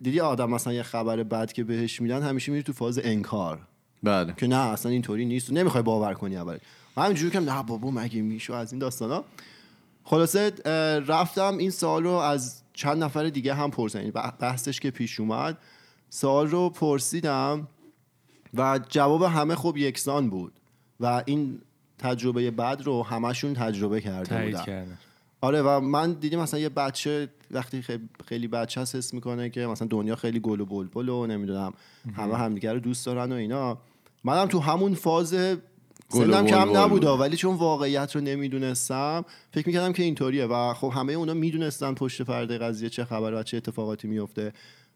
دیدی 0.03 0.21
آدم 0.21 0.51
مثلا 0.51 0.73
یه 0.73 0.83
خبر 0.83 1.23
بد 1.23 1.53
که 1.53 1.65
بهش 1.65 2.01
میدن 2.01 2.23
همیشه 2.23 2.53
میری 2.53 2.65
تو 2.65 2.73
فاز 2.73 3.01
انکار. 3.05 3.61
بله. 4.03 4.35
که 4.37 4.47
نه 4.47 4.57
اصلا 4.57 4.93
اینطوری 4.93 5.25
نیست. 5.25 5.53
نمی‌خوای 5.53 5.83
باور 5.83 6.15
کنی 6.15 6.37
اول. 6.37 6.59
همینجوری 6.97 7.31
که 7.31 7.41
نه 7.41 7.63
بابا 7.63 7.91
مگه 7.91 8.23
میشو 8.23 8.53
از 8.53 8.73
این 8.73 8.79
داستانا؟ 8.79 9.25
خلاصه 10.05 10.51
رفتم 11.07 11.59
این 11.59 11.71
سوال 11.71 12.03
رو 12.05 12.11
از 12.11 12.63
چند 12.73 13.05
نفر 13.05 13.29
دیگه 13.29 13.55
هم 13.55 13.71
پرسیدم. 13.71 14.01
یعنی 14.01 14.13
بح- 14.13 14.39
بحثش 14.41 14.81
که 14.81 14.91
پیش 14.91 15.21
اومد. 15.21 15.59
سوال 16.11 16.49
رو 16.49 16.71
پرسیدم 16.71 17.69
و 18.55 18.81
جواب 18.89 19.23
همه 19.23 19.55
خب 19.55 19.77
یکسان 19.77 20.31
بود. 20.31 20.53
و 21.01 21.23
این 21.27 21.61
تجربه 21.99 22.51
بد 22.51 22.83
رو 22.85 23.03
همشون 23.03 23.55
تجربه 23.55 24.01
کرده 24.01 24.45
بودن. 24.45 24.65
کردن. 24.65 24.99
آره 25.41 25.63
و 25.63 25.81
من 25.81 26.13
دیدیم 26.13 26.41
مثلا 26.41 26.61
یه 26.61 26.69
بچه 26.69 27.29
وقتی 27.51 27.85
خیلی, 28.29 28.49
بچه 28.49 28.81
هست 28.81 28.97
حس 28.97 29.15
می‌کنه 29.15 29.51
که 29.51 29.67
مثلا 29.67 29.89
دنیا 29.89 30.17
خیلی 30.17 30.41
گل 30.41 30.61
و 30.61 30.65
بلبل 30.65 31.09
و 31.09 31.27
نمی‌دونم 31.27 31.73
همه 32.17 32.37
همدیگه 32.37 32.73
رو 32.73 32.81
دوست 32.81 33.07
دارن 33.07 33.33
و 33.33 33.35
اینا. 33.35 33.79
منم 34.25 34.47
تو 34.47 34.61
همون 34.61 34.95
فاز 34.95 35.35
سنم 36.09 36.47
کم 36.47 36.89
بود. 36.89 37.05
ولی 37.05 37.37
چون 37.37 37.55
واقعیت 37.55 38.17
رو 38.17 38.23
نمی‌دونستم 38.23 39.25
فکر 39.53 39.67
می‌کردم 39.67 39.93
که 39.93 40.03
اینطوریه 40.03 40.47
و 40.47 40.75
خب 40.75 40.93
همه 40.95 41.13
اونا 41.13 41.35
می‌دونستن 41.35 41.95
پشت 41.95 42.23
پرده 42.23 42.59
قضیه 42.59 42.89
چه 42.89 43.05
خبر 43.05 43.35
و 43.35 43.43
چه 43.43 43.57
اتفاقاتی 43.57 44.09
میفته 44.09 44.53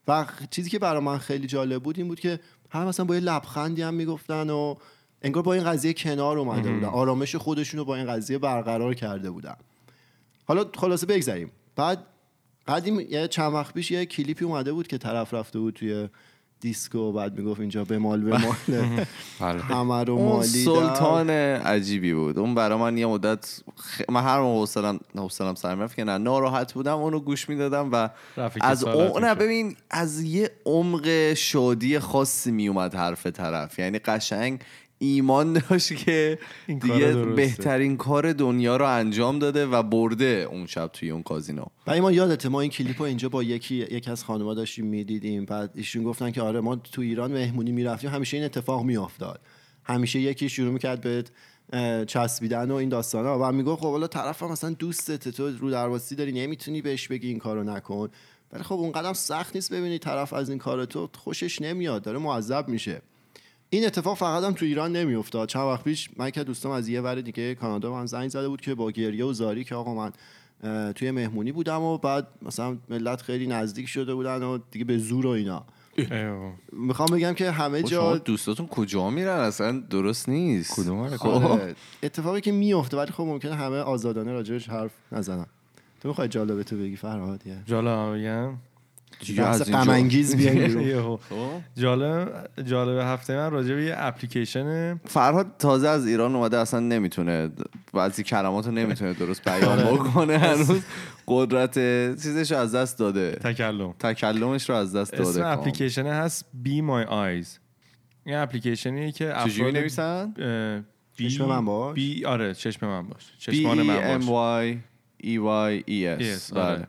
و 0.08 0.26
چیزی 0.50 0.70
که 0.70 0.78
برای 0.78 1.02
من 1.02 1.18
خیلی 1.18 1.46
جالب 1.46 1.82
بود 1.82 1.98
این 1.98 2.08
بود 2.08 2.20
که 2.20 2.40
هم 2.70 2.86
مثلا 2.86 3.06
با 3.06 3.14
یه 3.14 3.20
لبخندی 3.20 3.82
هم 3.82 3.94
می‌گفتن 3.94 4.50
و 4.50 4.74
انگار 5.22 5.42
با 5.42 5.54
این 5.54 5.64
قضیه 5.64 5.92
کنار 5.92 6.38
اومده 6.38 6.72
بودن. 6.72 6.88
آرامش 6.88 7.37
خودشون 7.37 7.78
رو 7.78 7.84
با 7.84 7.96
این 7.96 8.06
قضیه 8.06 8.38
برقرار 8.38 8.94
کرده 8.94 9.30
بودن. 9.30 9.56
حالا 10.46 10.64
خلاصه 10.76 11.06
بگذریم. 11.06 11.50
بعد 11.76 11.98
قدیم 12.68 13.00
یه 13.00 13.28
چند 13.28 13.54
وقت 13.54 13.75
پیش 13.75 13.90
یه 13.90 14.06
کلیپی 14.06 14.44
اومده 14.44 14.72
بود 14.72 14.87
که 14.87 14.98
طرف 14.98 15.34
رفته 15.34 15.58
بود 15.58 15.75
توی 15.75 16.08
دیسکو 16.60 16.98
و 16.98 17.12
بعد 17.12 17.38
می‌گفت 17.38 17.60
اینجا 17.60 17.84
به 17.84 17.98
مال 17.98 18.20
به 18.20 18.38
مال. 18.38 18.54
بله. 19.40 19.62
همه 19.62 20.04
رو 20.04 20.18
مالیدم 20.18 20.75
سلطان 20.75 21.30
عجیبی 21.30 22.14
بود. 22.14 22.38
اون 22.38 22.54
برای 22.54 22.78
من 22.78 22.98
یه 22.98 23.06
مدت 23.06 23.60
خ... 23.76 24.00
من 24.08 24.22
هر 24.22 24.40
موقع 24.40 24.58
حوصلم 24.58 25.00
حوصلم 25.16 25.54
سر 25.54 25.75
می‌رفت 25.75 25.96
که 25.96 26.04
نه 26.04 26.18
ناراحت 26.18 26.72
بودم 26.72 26.98
اونو 26.98 27.20
گوش 27.20 27.48
می‌دادم 27.48 27.88
و 27.92 28.08
از 28.60 28.84
اون 28.84 29.25
نه. 29.25 29.34
ببین 29.34 29.76
از 29.90 30.22
یه 30.22 30.50
عمق 30.66 31.34
شادی 31.34 31.98
خاصی 31.98 32.50
میومد 32.50 32.94
حرف 32.94 33.26
طرف. 33.26 33.78
یعنی 33.78 33.98
قشنگ 33.98 34.60
ایمان 34.98 35.52
داشت 35.52 35.96
که 35.96 36.38
این 36.66 36.78
دیگه. 36.78 37.14
بهترین 37.14 37.96
کار 37.96 38.32
دنیا 38.32 38.76
رو 38.76 38.86
انجام 38.86 39.38
داده 39.38 39.66
و 39.66 39.82
برده 39.82 40.48
اون 40.50 40.66
شب 40.66 40.86
توی 40.92 41.10
اون 41.10 41.22
کازینو. 41.22 41.64
و 41.86 42.00
ما 42.02 42.12
یادته 42.12 42.48
ما 42.48 42.60
این 42.60 42.70
کلیپ 42.70 42.98
رو 42.98 43.04
اینجا 43.04 43.28
با 43.28 43.42
یکی 43.42 43.74
یکی 43.74 44.10
از 44.10 44.24
خانم‌ها 44.24 44.54
داشتیم 44.54 44.86
می‌دیدیم. 44.86 45.44
بعد 45.44 45.70
ایشون 45.74 46.02
گفتن 46.02 46.30
که 46.30 46.42
آره 46.42 46.60
ما 46.60 46.76
تو 46.76 47.02
ایران 47.02 47.32
مهمونی 47.32 47.72
می‌رفتیم. 47.72 48.10
همیشه 48.10 48.36
این 48.36 48.46
اتفاق 48.46 48.84
میافتاد. 48.84 49.40
همیشه 49.84 50.20
یکی 50.20 50.48
شروع 50.48 50.72
می‌کرد 50.72 51.00
به 51.00 51.24
چسبیدن 52.04 52.70
و 52.70 52.74
این 52.74 52.88
داستان 52.88 53.26
ها. 53.26 53.38
و 53.42 53.52
می‌گفت 53.52 53.82
خب 53.82 53.90
حالا 53.90 54.06
طرف 54.06 54.42
هم 54.42 54.50
مثلا 54.50 54.70
دوستت 54.70 55.28
تو 55.28 55.50
رو 55.58 55.70
درواسی 55.70 56.14
داری 56.14 56.32
نمی‌تونی 56.32 56.82
بهش 56.82 57.08
بگی 57.08 57.28
این 57.28 57.38
کارو 57.38 57.64
نکن. 57.64 58.08
ولی 58.52 58.62
خب 58.62 58.74
اون 58.74 58.92
قدم 58.92 59.12
سخت 59.12 59.54
نیست 59.54 59.72
ببینی 59.72 59.98
طرف 59.98 60.32
از 60.32 60.48
این 60.48 60.58
کار 60.58 60.84
تو 60.84 61.08
خوشش 61.18 61.62
نمیاد 61.62 62.02
داره 62.02 62.18
معذب 62.18 62.68
میشه. 62.68 63.02
این 63.70 63.87
اتفاق 63.87 64.16
فقط 64.16 64.44
هم 64.44 64.52
تو 64.52 64.64
ایران 64.64 64.92
نمیافتاد. 64.92 65.48
چند 65.48 65.62
وقت 65.62 65.84
پیش 65.84 66.10
من 66.16 66.30
که 66.30 66.44
دوستم 66.44 66.70
از 66.70 66.88
یه 66.88 67.00
ور 67.00 67.20
دیگه 67.20 67.54
کانادا 67.54 67.92
من 67.92 68.06
زنگ 68.06 68.28
زده 68.28 68.48
بود 68.48 68.60
که 68.60 68.75
با 68.75 68.90
گریه 68.90 69.25
و 69.25 69.32
زاری 69.32 69.64
که 69.64 69.75
آقا 69.75 69.94
من 69.94 70.12
توی 70.92 71.10
مهمونی 71.10 71.52
بودم 71.52 71.82
و 71.82 71.98
بعد 71.98 72.26
مثلا 72.42 72.76
ملت 72.88 73.22
خیلی 73.22 73.46
نزدیک 73.46 73.88
شده 73.88 74.14
بودن 74.14 74.42
و 74.42 74.58
دیگه 74.70 74.84
به 74.84 74.98
زور 74.98 75.26
و 75.26 75.30
اینا. 75.30 75.64
می‌خوام 76.72 77.08
بگم 77.12 77.32
که 77.32 77.50
همه 77.50 77.82
خب 77.82 77.88
جا 77.88 78.18
دوستاتون 78.18 78.66
کجا 78.66 79.10
میرن؟ 79.10 79.38
اصلا 79.40 79.82
درست 79.90 80.28
نیست. 80.28 80.80
کدوم 80.80 81.16
خب. 81.16 81.28
آره، 81.28 81.75
اتفاقی 82.02 82.40
که 82.40 82.52
میفته 82.52 82.96
ولی 82.96 83.10
خب 83.10 83.22
ممکنه 83.22 83.54
همه 83.54 83.76
آزادانه 83.76 84.32
راجبش 84.32 84.68
حرف 84.68 84.90
نزنن. 85.12 85.46
تو 86.00 86.08
می‌خوای 86.08 86.28
جالبه 86.28 86.64
تو 86.64 86.76
بگی؟ 86.76 86.96
فرهاد 86.96 87.46
یه. 87.46 87.56
جالب 87.66 88.18
بگم 88.18 88.54
بحث 89.38 89.60
از 89.60 89.68
اینجا- 89.68 89.82
غم 89.84 89.90
انگیز 89.90 90.36
بیایم. 90.36 91.16
خب. 91.28 91.36
جالب 91.76 92.48
جالب 92.66 92.98
هفته 92.98 93.36
من 93.36 93.50
راجع 93.50 93.74
به 93.74 93.84
یه 93.84 93.94
اپلیکیشن 93.96 94.94
فرهاد 95.04 95.46
تازه 95.58 95.88
از 95.88 96.06
ایران 96.06 96.34
اومده 96.36 96.58
اصلا 96.58 96.80
نمی‌تونه 96.80 97.50
بعضی 97.92 98.22
کلمات 98.22 98.66
رو 98.66 98.72
نمی‌تونه 98.72 99.12
درست 99.12 99.44
بیان 99.48 99.84
بکنه 99.94 100.38
هنوز 100.48 100.82
قدرت 101.26 101.74
چیزش 102.22 102.52
رو 102.52 102.58
از 102.58 102.74
دست 102.74 102.98
داده 102.98 103.30
تکلم 103.30 103.92
تکلمش 103.98 104.70
رو 104.70 104.76
از 104.76 104.96
دست 104.96 105.12
داده 105.12 105.28
اسم 105.28 105.40
کامل. 105.40 105.52
اپلیکیشن 105.58 106.06
هست 106.06 106.44
Be 106.64 106.68
My 106.82 107.08
Eyes 107.10 107.48
این 108.24 108.36
اپلیکیشنی 108.36 109.12
که 109.12 109.34
چجوری 109.44 109.60
افراد 109.68 109.76
نویسن؟ 109.76 110.34
چشم 111.18 111.44
من 111.44 111.64
باش؟ 111.64 111.96
Be- 111.98 112.24
آره 112.24 112.54
چشم 112.54 112.86
من 112.86 113.08
باش 113.08 113.22
B 113.22 113.38
چشمان 113.38 113.82
من 113.82 114.18
E 114.18 114.22
M 114.22 114.26
باش 114.26 114.74
Y 114.74 114.76
E 115.24 115.36
Y 115.80 115.82
E 115.90 116.20
S 116.20 116.22
Yes، 116.22 116.56
آره. 116.56 116.76
بله 116.76 116.86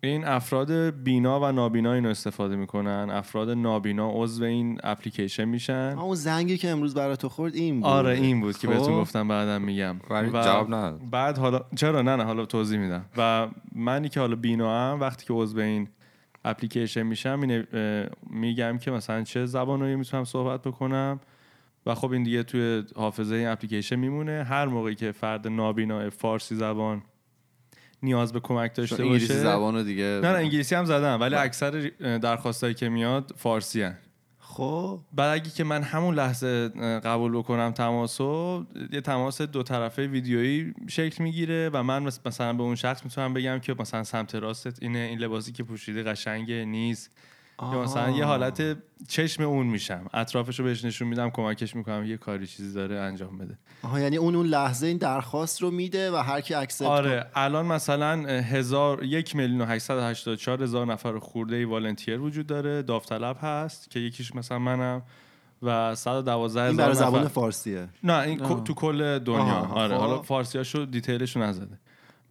این 0.00 0.24
افراد 0.24 0.72
بینا 0.72 1.40
و 1.40 1.52
نابینا 1.52 1.92
اینو 1.92 2.08
استفاده 2.08 2.56
می‌کنن. 2.56 3.10
افراد 3.10 3.50
نابینا 3.50 4.10
عضو 4.14 4.44
این 4.44 4.78
اپلیکیشن 4.82 5.44
میشن. 5.44 5.96
اون 5.98 6.14
زنگی 6.14 6.58
که 6.58 6.70
امروز 6.70 6.94
برای 6.94 7.16
تو 7.16 7.28
خورد 7.28 7.54
این 7.54 7.80
بود. 7.80 7.90
آره 7.90 8.14
این 8.14 8.40
بود 8.40 8.58
که 8.58 8.66
خب. 8.66 8.72
بهتون 8.72 9.00
گفتم 9.00 9.28
بعدم 9.28 9.62
میگم. 9.62 9.96
و 10.10 10.22
جواب 10.22 10.74
نداد. 10.74 11.00
بعد 11.10 11.38
حالا 11.38 11.60
چرا؟ 11.76 12.02
نه 12.02 12.16
نه 12.16 12.24
حالا 12.24 12.46
توضیح 12.46 12.78
میدم. 12.78 13.04
و 13.16 13.48
منی 13.74 14.08
که 14.08 14.20
حالا 14.20 14.36
بینا 14.36 14.92
هم 14.92 15.00
وقتی 15.00 15.26
که 15.26 15.32
عضو 15.32 15.58
این 15.58 15.88
اپلیکیشن 16.44 17.02
میشم 17.02 17.38
می 17.38 17.64
میگم 18.30 18.78
که 18.78 18.90
مثلا 18.90 19.22
چه 19.22 19.46
زبانایی 19.46 19.96
می‌تونم 19.96 20.24
صحبت 20.24 20.62
بکنم. 20.62 21.20
و 21.86 21.94
خب 21.94 22.10
این 22.12 22.22
دیگه 22.22 22.42
توی 22.42 22.84
حافظه 22.96 23.34
این 23.34 23.48
اپلیکیشن 23.48 23.96
میمونه. 23.96 24.46
هر 24.48 24.66
موقعی 24.66 24.94
که 24.94 25.12
فرد 25.12 25.48
نابینا 25.48 26.10
فارسی 26.10 26.54
زبان 26.54 27.02
نیاز 28.02 28.32
به 28.32 28.40
کمک 28.40 28.74
داشته 28.74 28.96
چون 28.96 29.06
انگلیسی 29.06 29.28
باشه. 29.28 29.40
زبان 29.40 29.74
رو 29.74 29.82
دیگه. 29.82 30.04
نه 30.04 30.32
نه 30.32 30.38
انگلیسی 30.38 30.74
هم 30.74 30.84
زدم 30.84 31.20
ولی 31.20 31.34
اکثر 31.34 31.90
درخواستایی 32.22 32.74
که 32.74 32.88
میاد 32.88 33.34
فارسی 33.36 33.82
هن. 33.82 33.98
خب. 34.38 35.00
بعد 35.12 35.34
اگه 35.34 35.50
که 35.50 35.64
من 35.64 35.82
همون 35.82 36.14
لحظه 36.14 36.68
قبول 37.04 37.32
بکنم 37.32 37.72
تماسو 37.72 38.64
یه 38.92 39.00
تماس 39.00 39.42
دو 39.42 39.62
طرفه 39.62 40.06
ویدیویی 40.06 40.74
شکل 40.88 41.24
می‌گیره 41.24 41.70
و 41.72 41.82
من 41.82 42.02
مثلا 42.02 42.52
به 42.52 42.62
اون 42.62 42.74
شخص 42.74 43.04
می‌تونم 43.04 43.34
بگم 43.34 43.58
که 43.58 43.74
مثلا 43.78 44.04
سمت 44.04 44.34
راستت 44.34 44.82
اینه 44.82 44.98
این 44.98 45.18
لباسی 45.18 45.52
که 45.52 45.62
پوشیده 45.62 46.02
قشنگه 46.02 46.64
نیست. 46.64 47.10
یا 47.62 47.82
مثلا 47.82 48.10
یه 48.10 48.24
حالت 48.24 48.76
چشم 49.08 49.42
اون 49.42 49.66
میشم. 49.66 50.06
اطرافش 50.14 50.58
رو 50.58 50.64
بهش 50.64 50.84
نشون 50.84 51.08
میدم 51.08 51.30
کمکش 51.30 51.76
می‌کنم 51.76 52.04
یه 52.04 52.16
کاری 52.16 52.46
چیزی 52.46 52.72
داره 52.74 52.96
انجام 53.00 53.38
بده. 53.38 53.58
آها 53.82 54.00
یعنی 54.00 54.16
اون 54.16 54.34
اون 54.34 54.46
لحظه 54.46 54.86
این 54.86 54.96
درخواست 54.96 55.62
رو 55.62 55.70
میده 55.70 56.10
و 56.12 56.16
هر 56.16 56.40
کی 56.40 56.54
اکسپت 56.54 56.88
آره 56.88 57.26
الان 57.34 57.66
مثلا 57.66 58.12
هزار 58.28 59.04
یک 59.04 59.36
میلیون 59.36 59.60
و 59.60 59.64
884 59.64 60.62
هزار 60.62 60.86
نفر 60.86 61.18
خورده 61.18 61.56
ای 61.56 61.64
volunteer 61.64 62.20
وجود 62.20 62.46
داره 62.46 62.82
داوطلب 62.82 63.36
هست 63.40 63.90
که 63.90 64.00
یکیش 64.00 64.34
مثلا 64.34 64.58
منم 64.58 65.02
و 65.62 65.94
112 65.94 66.62
این 66.62 66.72
هزار 66.72 66.84
برای 66.86 66.94
زبان 66.98 67.20
نفر. 67.20 67.28
فارسیه. 67.28 67.88
نه 68.02 68.18
این 68.18 68.38
کو- 68.38 68.60
تو 68.60 68.74
کل 68.74 69.18
دنیا. 69.18 69.38
آها، 69.40 69.74
آره 69.80 69.94
خب. 69.94 70.00
حالا 70.00 70.22
فارسیاشو 70.22 70.84
detail 70.84 71.21
شو 71.21 71.40
نزده. 71.40 71.78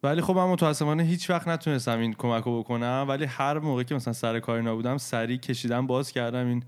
ولی 0.06 0.22
خب 0.22 0.36
من 0.36 0.46
متاسفانه 0.46 1.04
هیچ 1.04 1.30
وقت 1.30 1.48
نتونستم 1.48 2.00
این 2.00 2.14
کمک 2.14 2.44
رو 2.44 2.60
بکنم 2.60 3.06
ولی 3.10 3.26
هر 3.26 3.60
موقع 3.60 3.84
که 3.84 3.96
مثلا 3.96 4.14
سر 4.14 4.40
کاری 4.40 4.64
نبودم 4.64 4.98
سریع 4.98 5.38
کشیدم 5.38 5.88
باز 5.88 6.12
کردم 6.12 6.48
این 6.48 6.64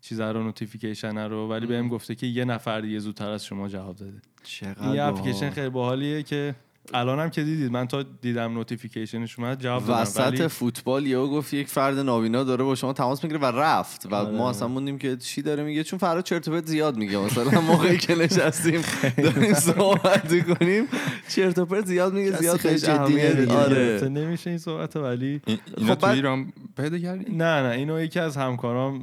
چیزا 0.00 0.30
رو 0.30 0.42
notification 0.42 1.18
رو. 1.18 1.48
ولی 1.48 1.66
بهم 1.66 1.88
گفته 1.88 2.14
که 2.14 2.26
یه 2.26 2.44
نفر 2.44 2.80
دیگه 2.80 2.98
زودتر 2.98 3.30
از 3.30 3.44
شما 3.44 3.68
جواب 3.68 3.96
داده. 3.96 4.22
چقدر 4.42 4.88
این. 4.88 5.00
اپلیکیشن 5.00 5.50
خیلی 5.50 5.68
باحالیه 5.68 6.22
که 6.22 6.54
الانم 6.94 7.30
که 7.30 7.42
دیدید 7.44 7.72
من 7.72 7.86
تا 7.86 8.02
دیدم 8.02 8.52
notification 8.54 9.26
ش 9.26 9.38
اومد 9.38 9.60
جواب 9.62 9.86
دادم. 9.86 10.02
وسط 10.02 10.20
ولی 10.20 10.48
فوتبال 10.48 11.06
یهو 11.06 11.28
گفت 11.28 11.54
یک 11.54 11.68
فرد 11.68 11.98
نابینا 11.98 12.44
داره 12.44 12.64
با 12.64 12.74
شما 12.74 12.92
تماس 12.92 13.24
می‌گیره 13.24 13.40
و 13.40 13.44
رفت. 13.46 14.06
و 14.10 14.14
آره. 14.14 14.36
ما 14.36 14.50
اصلا 14.50 14.68
موندیم 14.68 14.98
که 14.98 15.16
چی 15.16 15.42
داره 15.42 15.62
میگه 15.62 15.84
چون 15.84 15.98
فرهاد 15.98 16.24
چرت 16.24 16.48
و 16.48 16.50
پرت 16.50 16.66
زیاد 16.66 16.96
میگه. 16.96 17.18
مثلا 17.18 17.60
موقعی 17.60 17.98
که 17.98 18.14
نشستیم 18.14 18.80
داریم 19.16 19.54
صحبت 19.54 20.58
کنیم 20.58 20.84
چرت 21.28 21.58
و 21.58 21.66
پرت 21.66 21.86
زیاد 21.86 22.12
میگه 22.14 22.32
زیاد 22.36 22.56
خیلی 22.56 22.78
جدی. 22.78 23.50
آره. 23.52 24.08
نمیشه 24.08 24.50
این 24.50 24.58
صحبت 24.58 24.96
ولی 24.96 25.40
این- 25.46 25.58
اینا 25.76 25.94
خب 25.94 26.00
تو 26.00 26.06
ایران 26.06 26.52
پیدا 26.76 26.98
کردی؟ 26.98 27.32
نه 27.32 27.62
نه. 27.62 27.68
اینو 27.76 28.00
یکی 28.00 28.20
از 28.20 28.36
همکارام 28.36 28.98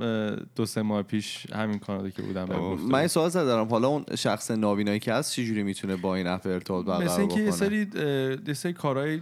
دو 0.55 0.65
سه 0.65 0.81
ماه 0.81 1.03
پیش 1.03 1.48
همین 1.53 1.79
کانادا 1.79 2.10
که 2.10 2.22
بودم 2.22 2.48
من 2.89 3.07
سوال 3.07 3.29
زدم. 3.29 3.67
حالا 3.67 3.88
اون 3.88 4.05
شخص 4.17 4.51
نابینایی 4.51 5.00
که 5.00 5.13
هست 5.13 5.34
چجوری 5.34 5.63
می‌تونه 5.63 5.96
با 5.96 6.15
این 6.15 6.27
app 6.27 6.47
ارتباط 6.48 6.86
برقرار 6.86 7.25
بکنه؟ 7.25 7.76
سری 7.86 8.38
یه 8.48 8.53
سری 8.53 8.74
کارهای 8.74 9.22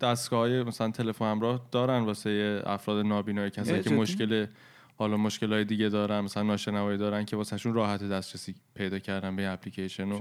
دستگاه 0.00 0.48
مثلا 0.48 0.90
تلفن 0.90 1.30
همراه 1.30 1.68
دارن 1.72 2.04
واسه 2.04 2.62
افراد 2.66 3.06
نابینایی 3.06 3.50
کسایی 3.50 3.82
که 3.82 3.90
جدی؟ 3.90 3.98
مشکل 3.98 4.46
حالا 4.98 5.16
مشکل 5.16 5.52
های 5.52 5.64
دیگه 5.64 5.88
دارن 5.88 6.20
مثلا 6.20 6.42
ناشنوایی 6.42 6.98
دارن 6.98 7.24
که 7.24 7.36
واسهشون 7.36 7.74
راحت 7.74 8.02
دسترسی 8.02 8.54
پیدا 8.74 8.98
کردن 8.98 9.36
به 9.36 9.48
اپلیکیشن 9.48 10.12
و. 10.12 10.20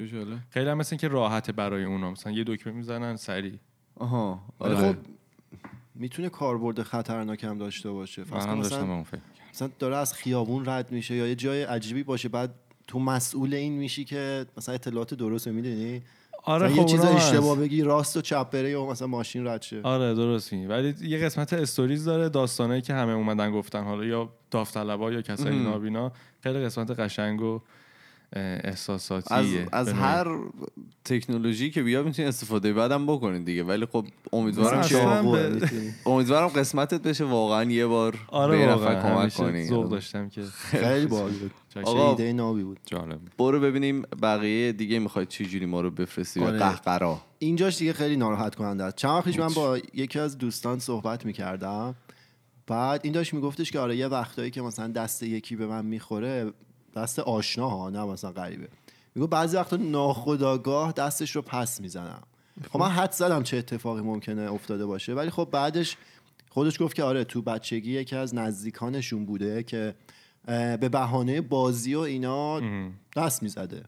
خیلی 0.49 0.69
هم 0.69 0.77
مثل 0.77 0.89
اینکه 0.91 1.07
راحت 1.07 1.51
برای 1.51 1.83
اونا. 1.83 2.11
مثلا 2.11 2.33
یه 2.33 2.43
دکمه 2.43 2.73
می‌زنن 2.73 3.15
سریع. 3.15 3.53
آها 3.95 4.43
آره. 4.59 4.75
خب 4.75 4.95
می‌تونه 5.95 6.29
کاربرد 6.29 6.83
خطرناک 6.83 7.43
هم 7.43 7.57
داشته 7.57 7.91
باشه. 7.91 8.23
فرض 8.23 8.45
من 8.45 8.45
کن 8.45 8.51
هم 8.51 8.61
داشتم 8.61 8.83
مثلا, 8.83 9.03
فکر 9.03 9.21
مثلا 9.53 9.69
داره 9.79 9.95
از 9.95 10.13
خیابون 10.13 10.65
رد 10.65 10.91
میشه 10.91 11.15
یا 11.15 11.27
یه 11.27 11.35
جای 11.35 11.63
عجیبی 11.63 12.03
باشه 12.03 12.29
بعد 12.29 12.55
تو 12.87 12.99
مسئول 12.99 13.53
این 13.53 13.73
میشی 13.73 14.05
که 14.05 14.45
مثلا 14.57 14.75
اطلاعات 14.75 15.13
درست 15.13 15.47
می‌دونی؟ 15.47 16.01
آره 16.45 16.71
یه 16.71 16.81
خب 16.81 16.85
چیز 16.85 16.99
اونا 16.99 17.11
هست. 17.13 17.33
اشتباه 17.33 17.57
بگی 17.59 17.81
راست 17.81 18.17
و 18.17 18.21
چپ 18.21 18.49
بره 18.49 18.69
یا 18.69 18.85
مثلا 18.85 19.07
ماشین 19.07 19.47
رد 19.47 19.61
شه 19.61 19.81
آره 19.83 20.13
درست 20.13 20.53
میگی 20.53 20.65
ولی 20.65 20.95
یه 21.01 21.17
قسمت 21.25 21.53
استوریز 21.53 22.05
داره 22.05 22.29
داستانایی 22.29 22.81
که 22.81 22.93
همه 22.93 23.11
اومدن 23.11 23.51
گفتن 23.51 23.83
حالا 23.83 24.05
یا 24.05 24.29
داوطلبا 24.51 25.11
یا 25.11 25.21
کسایی. 25.21 25.63
نابینا 25.63 26.11
خیلی 26.39 26.59
قسمت 26.65 26.99
قشنگ 26.99 27.41
و 27.41 27.59
از, 28.33 28.41
احساساتیه 28.63 29.67
از 29.71 29.87
نوعی. 29.87 29.99
هر 29.99 30.37
تکنولوژی 31.05 31.71
که 31.71 31.83
بیاد 31.83 32.05
می‌تونی 32.05 32.27
استفاده 32.27 32.73
بعدم 32.73 33.05
بکنید 33.05 33.45
دیگه. 33.45 33.63
ولی 33.63 33.85
خب 33.85 34.05
امیدوارم 34.33 34.81
که. 34.81 34.97
امیدوارم 36.05 36.47
قسمتت 36.47 37.01
بشه 37.01 37.23
واقعا 37.23 37.63
یه 37.63 37.87
بار 37.87 38.17
آره 38.27 38.57
به 38.57 38.73
واقعا 38.73 39.01
کمک 39.01 39.33
کنی. 39.33 39.65
ذوق 39.65 39.89
داشتم 39.89 40.29
که 40.29 40.41
خیلی 40.43 41.05
باحال 41.05 41.31
بود. 41.31 41.51
آقا، 41.83 42.09
ایده 42.09 42.33
نابی 42.33 42.63
بود. 42.63 42.79
جالب. 42.85 43.19
برو 43.37 43.59
ببینیم 43.59 44.01
بقیه 44.21 44.71
دیگه 44.71 44.99
می‌خواید 44.99 45.27
چه 45.27 45.45
جوری 45.45 45.65
ما 45.65 45.81
رو 45.81 45.91
بفرستی 45.91 46.39
به 46.39 46.45
آره. 46.45 46.59
قهقرا. 46.59 47.21
اینجاش 47.39 47.77
دیگه 47.77 47.93
خیلی 47.93 48.15
ناراحت 48.15 48.55
کننده 48.55 48.83
است. 48.83 48.95
چند 48.95 49.11
وقت 49.11 49.23
پیش 49.23 49.39
من 49.39 49.53
با 49.53 49.77
یکی 49.93 50.19
از 50.19 50.37
دوستان 50.37 50.79
صحبت 50.79 51.25
می‌کردم. 51.25 51.95
بعد 52.67 53.01
این 53.03 53.13
داشت 53.13 53.33
میگفتش 53.33 53.71
که 53.71 53.79
آره 53.79 53.97
یه 53.97 54.07
وقتایی 54.07 54.51
که 54.51 54.61
مثلا 54.61 54.87
دست 54.87 55.23
یکی 55.23 55.55
به 55.55 55.67
من 55.67 55.85
می‌خوره 55.85 56.51
دست 56.95 57.19
آشنا 57.19 57.69
ها 57.69 57.89
نه 57.89 58.05
مثلا 58.05 58.31
غریبه. 58.31 58.67
میگو 59.15 59.27
بعضی 59.27 59.57
وقتا 59.57 59.75
ناخداگاه 59.75 60.91
دستش 60.91 61.35
رو 61.35 61.41
پس 61.41 61.81
می‌زنم. 61.81 62.23
خب 62.71 62.79
من 62.79 62.89
حد 62.89 63.11
زدم 63.11 63.43
چه 63.43 63.57
اتفاقی 63.57 64.01
ممکنه 64.01 64.51
افتاده 64.51 64.85
باشه 64.85 65.13
ولی 65.13 65.29
خب 65.29 65.49
بعدش 65.51 65.97
خودش 66.49 66.81
گفت 66.81 66.95
که 66.95 67.03
آره 67.03 67.23
تو 67.23 67.41
بچگی 67.41 67.91
یکی 67.91 68.15
از 68.15 68.35
نزدیکانشون 68.35 69.25
بوده 69.25 69.63
که 69.63 69.95
به 70.47 70.89
بهانه 70.89 71.41
بازی 71.41 71.95
و 71.95 71.99
اینا 71.99 72.61
دست 73.15 73.43
می‌زده. 73.43 73.83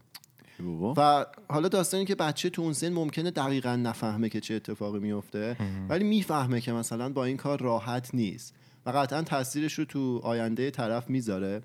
و 0.97 1.25
حالا 1.49 1.67
داستانی 1.67 2.05
که 2.05 2.15
بچه 2.15 2.49
تو 2.49 2.61
اون 2.61 2.73
سن 2.73 2.93
ممکنه 2.93 3.31
دقیقا 3.31 3.75
نفهمه 3.75 4.29
که 4.29 4.39
چه 4.39 4.53
اتفاقی 4.53 4.99
میفته 4.99 5.57
ولی 5.89 6.03
می‌فهمه 6.03 6.61
که 6.61 6.71
مثلا 6.71 7.09
با 7.09 7.25
این 7.25 7.37
کار 7.37 7.61
راحت 7.61 8.15
نیست 8.15 8.53
و 8.85 8.89
قطعا 8.89 9.21
تاثیرش 9.21 9.73
رو 9.73 9.85
تو 9.85 10.19
آینده 10.23 10.71
طرف 10.71 11.09
می‌ذاره. 11.09 11.61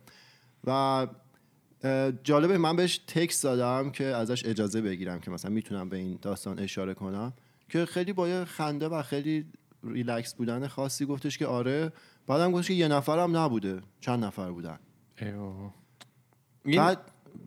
و 0.65 1.07
جالبه 2.25 2.59
من 2.59 2.77
بهش 2.77 3.01
تکست 3.07 3.43
دادم 3.43 3.91
که 3.91 4.05
ازش 4.05 4.45
اجازه 4.47 4.81
بگیرم 4.81 5.21
که 5.21 5.31
مثلا 5.31 5.51
می‌تونم 5.51 5.89
به 5.89 5.97
این 5.97 6.19
داستان 6.23 6.59
اشاره 6.59 6.95
کنم. 6.95 7.33
که 7.69 7.87
خیلی 7.87 8.13
با 8.13 8.29
یه 8.29 8.45
خنده 8.45 8.89
و 8.89 9.03
خیلی 9.03 9.45
ریلکس 9.85 10.35
بودن 10.35 10.67
خاصی 10.67 11.07
گفتش 11.07 11.39
که 11.39 11.47
آره. 11.47 11.93
بعدم 12.27 12.53
گفتش 12.53 12.69
که 12.69 12.75
یه 12.75 12.89
نفرم 12.89 13.37
نبوده. 13.37 13.81
چند 14.01 14.25
نفر 14.25 14.51
بودن؟ 14.51 14.79
این 16.65 16.77
بعد 16.77 16.99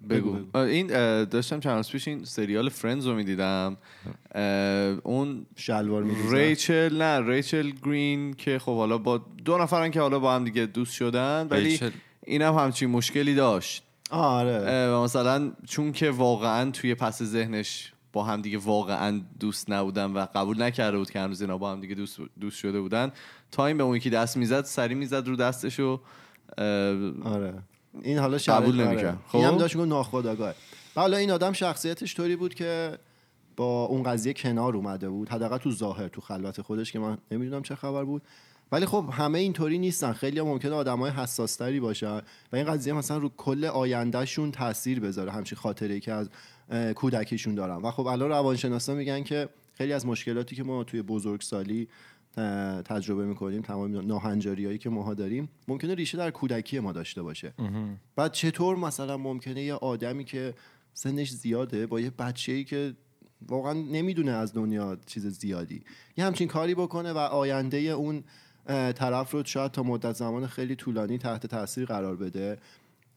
بگو, 0.10 0.34
بگو. 0.34 0.58
این 0.58 0.88
داشتم 1.24 1.60
چند 1.60 1.76
روز 1.76 1.90
پیش 1.90 2.08
این 2.08 2.26
سریال 2.26 2.70
فرندز 2.70 3.06
رو 3.06 3.16
می‌دیدم. 3.16 3.78
اون 5.04 5.46
شلوار 5.56 6.04
می‌ریزن. 6.04 6.36
ریچل 6.36 7.02
نه 7.02 7.30
ریچل 7.30 7.72
گرین 7.84 8.34
که 8.34 8.60
خب 8.60 8.76
حالا 8.76 8.98
با 8.98 9.18
دو 9.18 9.58
نفرن 9.58 9.92
که 9.92 10.02
حالا 10.02 10.20
با 10.20 10.36
هم 10.36 10.44
دیگه 10.44 10.66
دوست 10.66 10.94
شدن 10.94 11.48
ولی. 11.50 11.80
اینم 12.24 12.54
همچین 12.54 12.90
مشکلی 12.90 13.36
داشت. 13.36 13.84
آره 14.12 14.90
و 14.90 15.04
مثلا 15.04 15.52
چون 15.68 15.92
که 15.92 16.12
واقعا 16.12 16.72
توی 16.72 16.96
پس 16.96 17.24
ذهنش 17.24 17.94
با 18.14 18.24
هم 18.24 18.42
دیگه 18.42 18.58
واقعا 18.58 19.22
دوست 19.40 19.70
نبودن 19.70 20.06
و 20.12 20.26
قبول 20.36 20.62
نکرده 20.62 20.98
بود 20.98 21.12
که 21.12 21.20
هنوز 21.20 21.42
اینا 21.42 21.58
با 21.58 21.72
هم 21.72 21.82
دیگه 21.82 21.96
دوست, 21.96 22.20
دوست 22.40 22.58
شده 22.58 22.82
بودن 22.82 23.12
تا 23.52 23.66
این 23.66 23.78
به 23.78 23.84
اون 23.84 23.96
یکی 23.96 24.10
دست 24.10 24.38
می‌زد 24.38 24.64
سری 24.66 24.96
می‌زد 24.96 25.28
رو 25.28 25.36
دستش 25.36 25.80
و 25.80 26.00
آره 27.26 27.54
این 28.02 28.18
حالا 28.18 28.38
قبول 28.38 28.40
شرایط- 28.40 28.88
نمی‌کرد. 28.88 29.06
آره. 29.06 29.18
خب. 29.28 29.40
هم 29.40 29.58
داشت 29.58 29.76
ناخودآگاه 29.76 30.50
و 30.96 31.02
حالا 31.02 31.18
این 31.18 31.32
آدم 31.32 31.54
شخصیتش 31.54 32.16
طوری 32.16 32.36
بود 32.36 32.54
که 32.54 32.98
با 33.58 33.86
اون 33.86 34.04
قضیه 34.04 34.34
کنار 34.34 34.76
اومده 34.76 35.10
بود 35.10 35.30
حداقل 35.30 35.58
تو 35.58 35.72
ظاهر 35.72 36.08
تو 36.08 36.22
خلوت 36.22 36.62
خودش 36.62 36.92
که 36.92 37.00
من 37.00 37.18
نمی‌دونم 37.32 37.62
چه 37.64 37.76
خبر 37.76 38.04
بود 38.04 38.22
ولی 38.76 38.86
خب 38.86 39.10
همه 39.12 39.40
اینطوری 39.40 39.78
نیستن. 39.78 40.14
خیلی 40.14 40.40
هم 40.40 40.46
ممکنه 40.46 40.72
آدمای 40.72 41.12
حساستری 41.12 41.80
باشن 41.80 42.22
و 42.52 42.56
این 42.56 42.66
قضیه 42.66 42.94
مثلا 42.94 43.18
رو 43.18 43.30
کل 43.38 43.66
آیندهشون 43.66 44.52
تاثیر 44.52 45.00
بذاره. 45.00 45.32
همچین 45.32 45.58
خاطره 45.58 46.00
که 46.00 46.12
از 46.12 46.30
کودکیشون 46.96 47.56
دارن. 47.56 47.76
و 47.76 47.92
خب 47.92 48.06
الان 48.06 48.30
روانشناسا 48.30 48.94
میگن 48.94 49.24
که 49.24 49.50
خیلی 49.74 49.94
از 49.94 50.06
مشکلاتی 50.06 50.56
که 50.56 50.64
ما 50.64 50.84
توی 50.84 51.02
بزرگسالی 51.02 51.88
تجربه 52.86 53.26
می‌کنیم 53.26 53.62
تمام 53.62 54.08
ناهنجاری 54.08 54.66
هایی 54.66 54.78
که 54.78 54.90
ماها 54.90 55.14
داریم 55.14 55.50
ممکنه 55.68 55.96
ریشه 55.96 56.18
در 56.18 56.32
کودکی 56.32 56.80
ما 56.80 56.92
داشته 56.92 57.22
باشه. 57.22 57.54
بعد 58.16 58.32
چطور 58.32 58.76
مثلا 58.76 59.18
ممکنه 59.18 59.64
یه 59.64 59.74
آدمی 59.74 60.26
که 60.26 60.54
سنش 60.94 61.32
زیاده 61.32 61.88
با 61.88 62.00
یه 62.00 62.10
بچه 62.10 62.52
ای 62.52 62.64
که 62.64 62.94
واقعا 63.48 63.74
نمی‌دونه 63.74 64.32
از 64.32 64.54
دنیا 64.54 64.98
چیز 65.06 65.28
زیادی 65.28 65.84
یه 66.18 66.26
همچین 66.26 66.48
کاری 66.48 66.76
بکنه 66.76 67.14
و 67.14 67.18
آینده 67.18 67.78
اون 67.78 68.24
طرف 68.68 69.32
رو 69.32 69.44
شاید 69.46 69.72
تا 69.72 69.84
مدت 69.84 70.16
زمان 70.16 70.48
خیلی 70.48 70.76
طولانی 70.76 71.18
تحت 71.18 71.46
تاثیر 71.46 71.86
قرار 71.86 72.16
بده. 72.16 72.58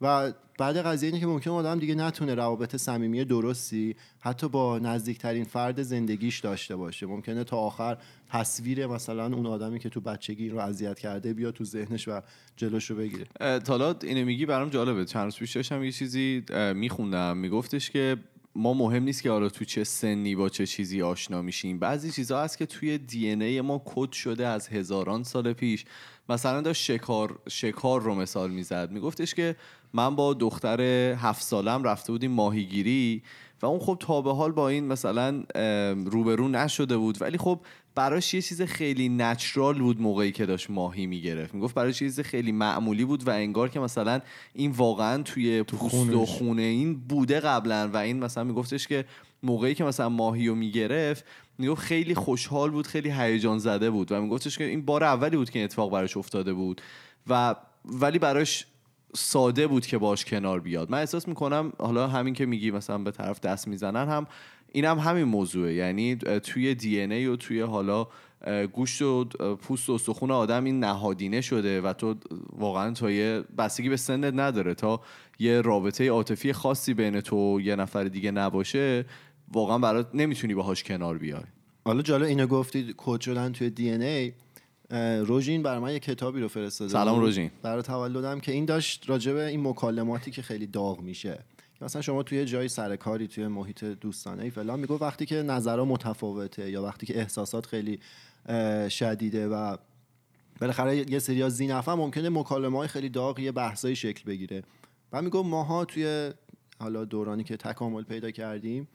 و 0.01 0.33
بعد 0.59 0.77
قضیه 0.77 1.09
اینه 1.09 1.21
که 1.21 1.27
ممکن 1.27 1.51
آدم 1.51 1.79
دیگه 1.79 1.95
نتونه 1.95 2.35
روابط 2.35 2.77
صمیمی 2.77 3.25
درستی 3.25 3.97
حتی 4.21 4.49
با 4.49 4.79
نزدیکترین 4.79 5.45
فرد 5.45 5.83
زندگیش 5.83 6.41
داشته 6.41 6.77
باشه. 6.77 7.07
ممکنه 7.07 7.45
تا 7.45 7.57
آخر 7.57 7.99
تصویر 8.31 8.87
مثلا 8.87 9.25
اون 9.25 9.47
آدمی 9.47 9.79
که 9.79 9.89
تو 9.89 10.01
بچگی 10.01 10.49
رو 10.49 10.59
اذیت 10.59 10.99
کرده 10.99 11.33
بیا 11.33 11.51
تو 11.51 11.65
ذهنش 11.65 12.09
و 12.09 12.21
جلوش 12.57 12.91
رو 12.91 12.97
بگیره. 12.97 13.27
اه، 13.41 13.59
تا 13.59 13.73
حالا 13.73 13.95
اینو 14.03 14.27
میگی 14.27 14.47
برام 14.47 14.69
جالبه. 14.69 15.05
چند 15.05 15.25
روز 15.25 15.37
پیش 15.37 15.57
داشتم 15.57 15.85
یه 15.85 15.93
چیزی 15.93 16.45
میخوندم. 16.75 17.37
میگفتش 17.37 17.91
که 17.91 18.17
ما 18.55 18.75
مهم 18.75 19.03
نیست 19.03 19.23
که 19.23 19.31
حالا 19.31 19.49
تو 19.49 19.65
چه 19.65 19.85
سنی 19.85 20.35
با 20.35 20.49
چه 20.49 20.67
چیزی 20.67 21.03
آشنا 21.03 21.43
میشیم. 21.43 21.79
بعضی 21.79 22.11
چیزها 22.11 22.43
هست 22.43 22.59
که 22.59 22.67
توی 22.67 22.99
دی 22.99 23.29
ای 23.29 23.61
ما 23.61 23.83
کد 23.85 24.13
شده 24.13 24.47
از 24.47 24.69
هزاران 24.69 25.25
سال 25.25 25.53
پیش. 25.53 25.85
مثلا 26.29 26.61
داشت 26.61 26.85
شکار 26.85 27.39
شکار 27.49 28.03
رو 28.03 28.15
مثال 28.15 28.51
می‌زد. 28.51 28.91
میگفتش 28.91 29.35
که 29.35 29.57
من 29.93 30.17
با 30.17 30.35
دختر 30.35 30.81
هفت 31.13 31.43
سالم 31.43 31.85
رفته 31.85 32.13
بودیم 32.13 32.31
ماهیگیری. 32.31 33.23
و 33.63 33.67
اون 33.67 33.79
خب 33.79 33.97
تا 34.01 34.23
به 34.23 34.35
حال 34.35 34.53
با 34.53 34.69
این 34.69 34.87
مثلا 34.87 35.43
روبرو 36.05 36.49
نشده 36.49 36.97
بود. 36.97 37.23
ولی 37.23 37.39
خب 37.39 37.61
براش 37.95 38.35
یه 38.35 38.43
چیز 38.43 38.63
خیلی 38.63 39.09
نچرال 39.09 39.79
بود 39.79 40.01
موقعی 40.01 40.33
که 40.33 40.47
داشت 40.47 40.71
ماهی 40.71 41.07
می‌گرفت. 41.07 41.55
می‌گفت 41.55 41.75
براش 41.75 42.03
یه 42.03 42.09
چیز 42.09 42.21
خیلی 42.21 42.53
معمولی 42.53 43.05
بود 43.05 43.29
و 43.29 43.31
انگار 43.31 43.69
که 43.69 43.81
مثلا 43.81 44.21
این 44.55 44.71
واقعا 44.71 45.23
توی 45.23 45.63
پوست 45.63 45.95
و 45.95 46.27
خونه 46.27 46.63
این 46.63 46.95
بوده 46.95 47.41
قبلا. 47.41 47.91
و 47.93 47.97
این 47.97 48.19
مثلا 48.19 48.45
میگفتش 48.45 48.87
که 48.87 49.05
موقعی 49.43 49.75
که 49.75 49.85
مثلا 49.85 50.09
ماهی 50.09 50.49
رو 50.49 50.55
می‌گرفت 50.55 51.25
می‌گفت 51.59 51.81
خیلی 51.81 52.15
خوشحال 52.15 52.71
بود 52.71 52.87
خیلی 52.87 53.11
هیجان 53.11 53.59
زده 53.59 53.91
بود. 53.91 54.13
و 54.13 54.23
میگفتش 54.23 54.59
که 54.59 54.65
این 54.65 54.85
بار 54.85 55.05
اولی 55.05 55.37
بود 55.37 55.51
که 55.51 55.59
این 55.59 55.65
اتفاق 55.65 55.93
براش 55.93 56.17
افتاده 56.17 56.53
بود. 56.53 56.81
و 57.27 57.55
ولی 57.85 58.19
براش 58.19 58.67
ساده 59.15 59.67
بود 59.67 59.87
که 59.87 59.99
باش 59.99 60.25
کنار 60.25 60.61
بیاد. 60.61 60.91
من 60.91 60.99
احساس 60.99 61.29
می‌کنم 61.29 61.73
حالا 61.79 62.09
همین 62.09 62.35
که 62.35 62.47
میگی 62.47 62.71
مثلا 62.71 62.99
به 62.99 63.11
طرف 63.11 63.41
دست 63.41 63.69
می‌زنن 63.69 64.09
هم 64.09 64.27
اینم 64.73 64.99
هم 64.99 65.11
همین 65.11 65.25
موضوعه. 65.25 65.75
یعنی 65.75 66.17
توی 66.17 66.75
دی 66.75 67.01
ای 67.01 67.27
و 67.27 67.37
توی 67.37 67.61
حالا 67.61 68.07
گوشت 68.73 69.03
و 69.03 69.25
پوست 69.63 69.91
و 69.91 69.93
استخون 69.93 70.31
آدم 70.31 70.65
این 70.65 70.81
نهادینه 70.81 71.41
شده 71.41 71.81
و 71.81 71.93
تو 71.93 72.15
واقعا 72.53 72.91
تا 72.91 73.11
یه 73.11 73.45
بستگی 73.59 73.89
به 73.89 73.97
سنت 73.97 74.35
نداره. 74.37 74.75
تا 74.75 75.01
یه 75.39 75.61
رابطه 75.61 76.09
عاطفی 76.09 76.53
خاصی 76.53 76.95
بین 76.95 77.21
تو 77.21 77.61
یه 77.61 77.77
نفر 77.77 78.05
دیگه 78.05 78.31
نباشه 78.31 79.05
واقعا 79.53 79.79
برات 79.79 80.11
نمی‌تونی 80.15 80.55
باهاش 80.55 80.83
کنار 80.83 81.19
بیای. 81.19 81.43
حالا 81.85 82.03
جالب 82.03 82.27
اینو 82.27 82.47
گفتید 82.47 82.95
کد 82.97 83.21
شدن 83.21 83.53
توی 83.53 83.71
دی 83.71 83.91
ای. 83.91 84.33
روژین 85.27 85.63
برای 85.63 85.79
من 85.79 85.93
یه 85.93 85.99
کتابی 85.99 86.41
رو 86.41 86.49
فرستاده 86.49 86.93
سلام 86.93 87.21
روژین. 87.21 87.51
برای 87.63 87.83
تولدم 87.83 88.41
که 88.41 88.53
این 88.53 88.65
داشت 88.65 89.11
راجع 89.11 89.33
به 89.33 89.47
این 89.47 89.69
مکالماتی 89.69 90.31
که 90.31 90.43
خیلی 90.43 90.67
داغ 90.67 91.01
میشه 91.01 91.45
مثلا 91.81 92.03
شما 92.03 92.23
توی 92.23 92.45
جای 92.45 92.69
سرکاری 92.69 93.29
توی 93.29 93.47
محیط 93.47 93.85
دوستانه 93.85 94.43
ای 94.43 94.51
فلان 94.51 94.81
میگو 94.81 94.99
وقتی 95.01 95.27
که 95.27 95.43
نظرها 95.43 95.85
متفاوته 95.85 96.71
یا 96.71 96.83
وقتی 96.83 97.07
که 97.07 97.19
احساسات 97.19 97.67
خیلی 97.67 98.01
شدیده 98.89 99.49
و 99.49 99.77
بالاخره 100.61 101.11
یه 101.11 101.19
سری 101.19 101.43
از 101.43 101.57
زینفه 101.57 101.95
ممکنه 101.95 102.29
مکالمه 102.29 102.79
های 102.79 102.89
خیلی 102.89 103.09
داغ 103.09 103.39
یه 103.39 103.53
بحثایی 103.53 103.97
شکل 103.97 104.25
بگیره 104.25 104.63
و 105.13 105.23
میگم 105.23 105.47
ماها 105.47 105.85
توی 105.85 106.31
حالا 106.81 107.05
دورانی 107.05 107.45
که 107.45 107.57
تکامل 107.57 108.03
پیدا 108.03 108.31
کردیم 108.31 108.89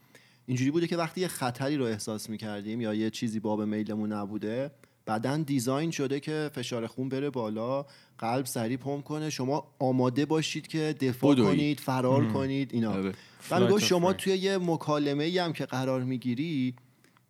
اینجوری 0.46 0.70
بوده 0.70 0.86
که 0.86 0.96
وقتی 0.96 1.20
یه 1.20 1.28
خطری 1.28 1.76
رو 1.76 1.84
احساس 1.84 2.30
می‌کردیم 2.30 2.80
یا 2.80 2.94
یه 2.94 3.10
چیزی 3.10 3.40
باب 3.40 3.62
میلمون 3.62 4.12
نبوده 4.12 4.70
بعدا 5.06 5.36
دیزاین 5.36 5.90
شده 5.90 6.20
که 6.20 6.50
فشار 6.54 6.86
خون 6.86 7.08
بره 7.08 7.30
بالا 7.30 7.86
قلب 8.18 8.46
سریع 8.46 8.76
پمپ 8.76 9.04
کنه 9.04 9.30
شما 9.30 9.74
آماده 9.78 10.24
باشید 10.24 10.66
که 10.66 10.94
دفاع 11.00 11.32
بدوید. 11.34 11.48
کنید 11.48 11.80
فرار 11.80 12.26
کنید 12.26 12.70
اینا 12.72 12.92
آره. 12.92 13.12
و 13.50 13.78
or 13.78 13.82
شما. 13.82 14.12
توی 14.12 14.36
یه 14.36 14.58
مکالمه 14.58 15.24
ای 15.24 15.38
هم 15.38 15.52
که 15.52 15.66
قرار 15.66 16.02
می‌گیری 16.02 16.74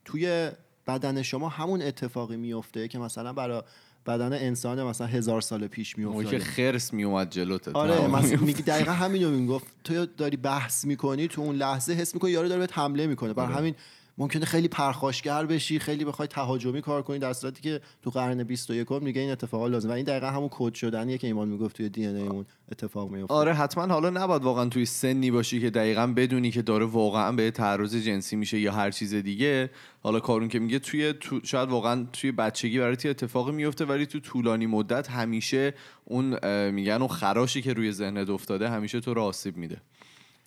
توی 0.04 0.50
بدن 0.86 1.22
شما 1.22 1.48
همون 1.48 1.82
اتفاقی 1.82 2.36
میفته 2.36 2.88
که 2.88 2.98
مثلا 2.98 3.32
برای 3.32 3.62
بدن 4.06 4.32
انسان 4.32 4.82
مثلا 4.82 5.06
هزار 5.06 5.40
سال 5.40 5.66
پیش 5.66 5.98
موقعی 5.98 6.26
که 6.26 6.38
خرس 6.38 6.92
میومد 6.92 7.30
جلوت 7.30 7.68
آره 7.68 8.06
مثلا 8.06 8.40
میگی 8.40 8.62
دقیقا 8.62 8.92
همینو 8.92 9.30
می‌گفت 9.30 9.66
تو 9.84 10.06
داری 10.06 10.36
بحث 10.36 10.84
می‌کنی 10.84 11.28
تو 11.28 11.42
اون 11.42 11.56
لحظه 11.56 11.92
حس 11.92 12.14
می‌کنی 12.14 12.30
یارو 12.30 12.48
داره 12.48 12.60
بهت 12.60 12.78
حمله 12.78 13.06
می‌کنه 13.06 13.28
آره. 13.28 13.36
برای 13.36 13.58
همین 13.58 13.74
ممکنه 14.18 14.44
خیلی 14.44 14.68
پرخاشگر 14.68 15.46
بشی 15.46 15.78
خیلی 15.78 16.04
بخوای 16.04 16.28
تهاجمی 16.28 16.80
کار 16.80 17.02
کنی 17.02 17.18
در 17.18 17.32
صورتی 17.32 17.62
که 17.62 17.80
تو 18.02 18.10
قرن 18.10 18.42
21 18.42 18.92
میگه 18.92 19.20
این 19.20 19.30
اتفاقا 19.30 19.66
لازم 19.66 19.88
و 19.88 19.92
این 19.92 20.04
دقیقا 20.04 20.26
همون 20.26 20.48
کد 20.52 20.74
شدنیه 20.74 21.18
که 21.18 21.26
ایمان 21.26 21.48
می‌گفت 21.48 21.76
توی 21.76 21.88
دی 21.88 22.06
ان 22.06 22.16
ایمون 22.16 22.46
اتفاق 22.72 23.10
میفته 23.10 23.34
آره 23.34 23.54
حتما. 23.54 23.86
حالا 23.86 24.10
نباید 24.10 24.42
واقعا 24.42 24.68
توی 24.68 24.86
سنی 24.86 25.30
باشی 25.30 25.60
که 25.60 25.70
دقیقا 25.70 26.06
بدونی 26.06 26.50
که 26.50 26.62
داره 26.62 26.84
واقعا 26.84 27.32
به 27.32 27.50
تعرض 27.50 27.96
جنسی 27.96 28.36
میشه 28.36 28.60
یا 28.60 28.72
هر 28.72 28.90
چیز 28.90 29.14
دیگه. 29.14 29.70
حالا 30.02 30.20
کارون 30.20 30.48
که 30.48 30.58
میگه 30.58 30.78
توی 30.78 31.12
تو 31.12 31.40
شاید 31.44 31.68
واقعا 31.68 32.06
توی 32.12 32.32
بچگی 32.32 32.78
برات 32.78 33.06
اتفاقی 33.06 33.52
میفته 33.52 33.84
ولی 33.84 34.06
تو 34.06 34.20
طولانی 34.20 34.66
مدت 34.66 35.10
همیشه 35.10 35.74
اون 36.04 36.46
میگن 36.70 36.92
اون 36.92 37.08
خراشی 37.08 37.62
که 37.62 37.72
روی 37.72 37.92
ذهنت 37.92 38.30
افتاده 38.30 38.70
همیشه 38.70 39.00
تو 39.00 39.14
رو 39.14 39.22
آسیب 39.22 39.56
میده. 39.56 39.76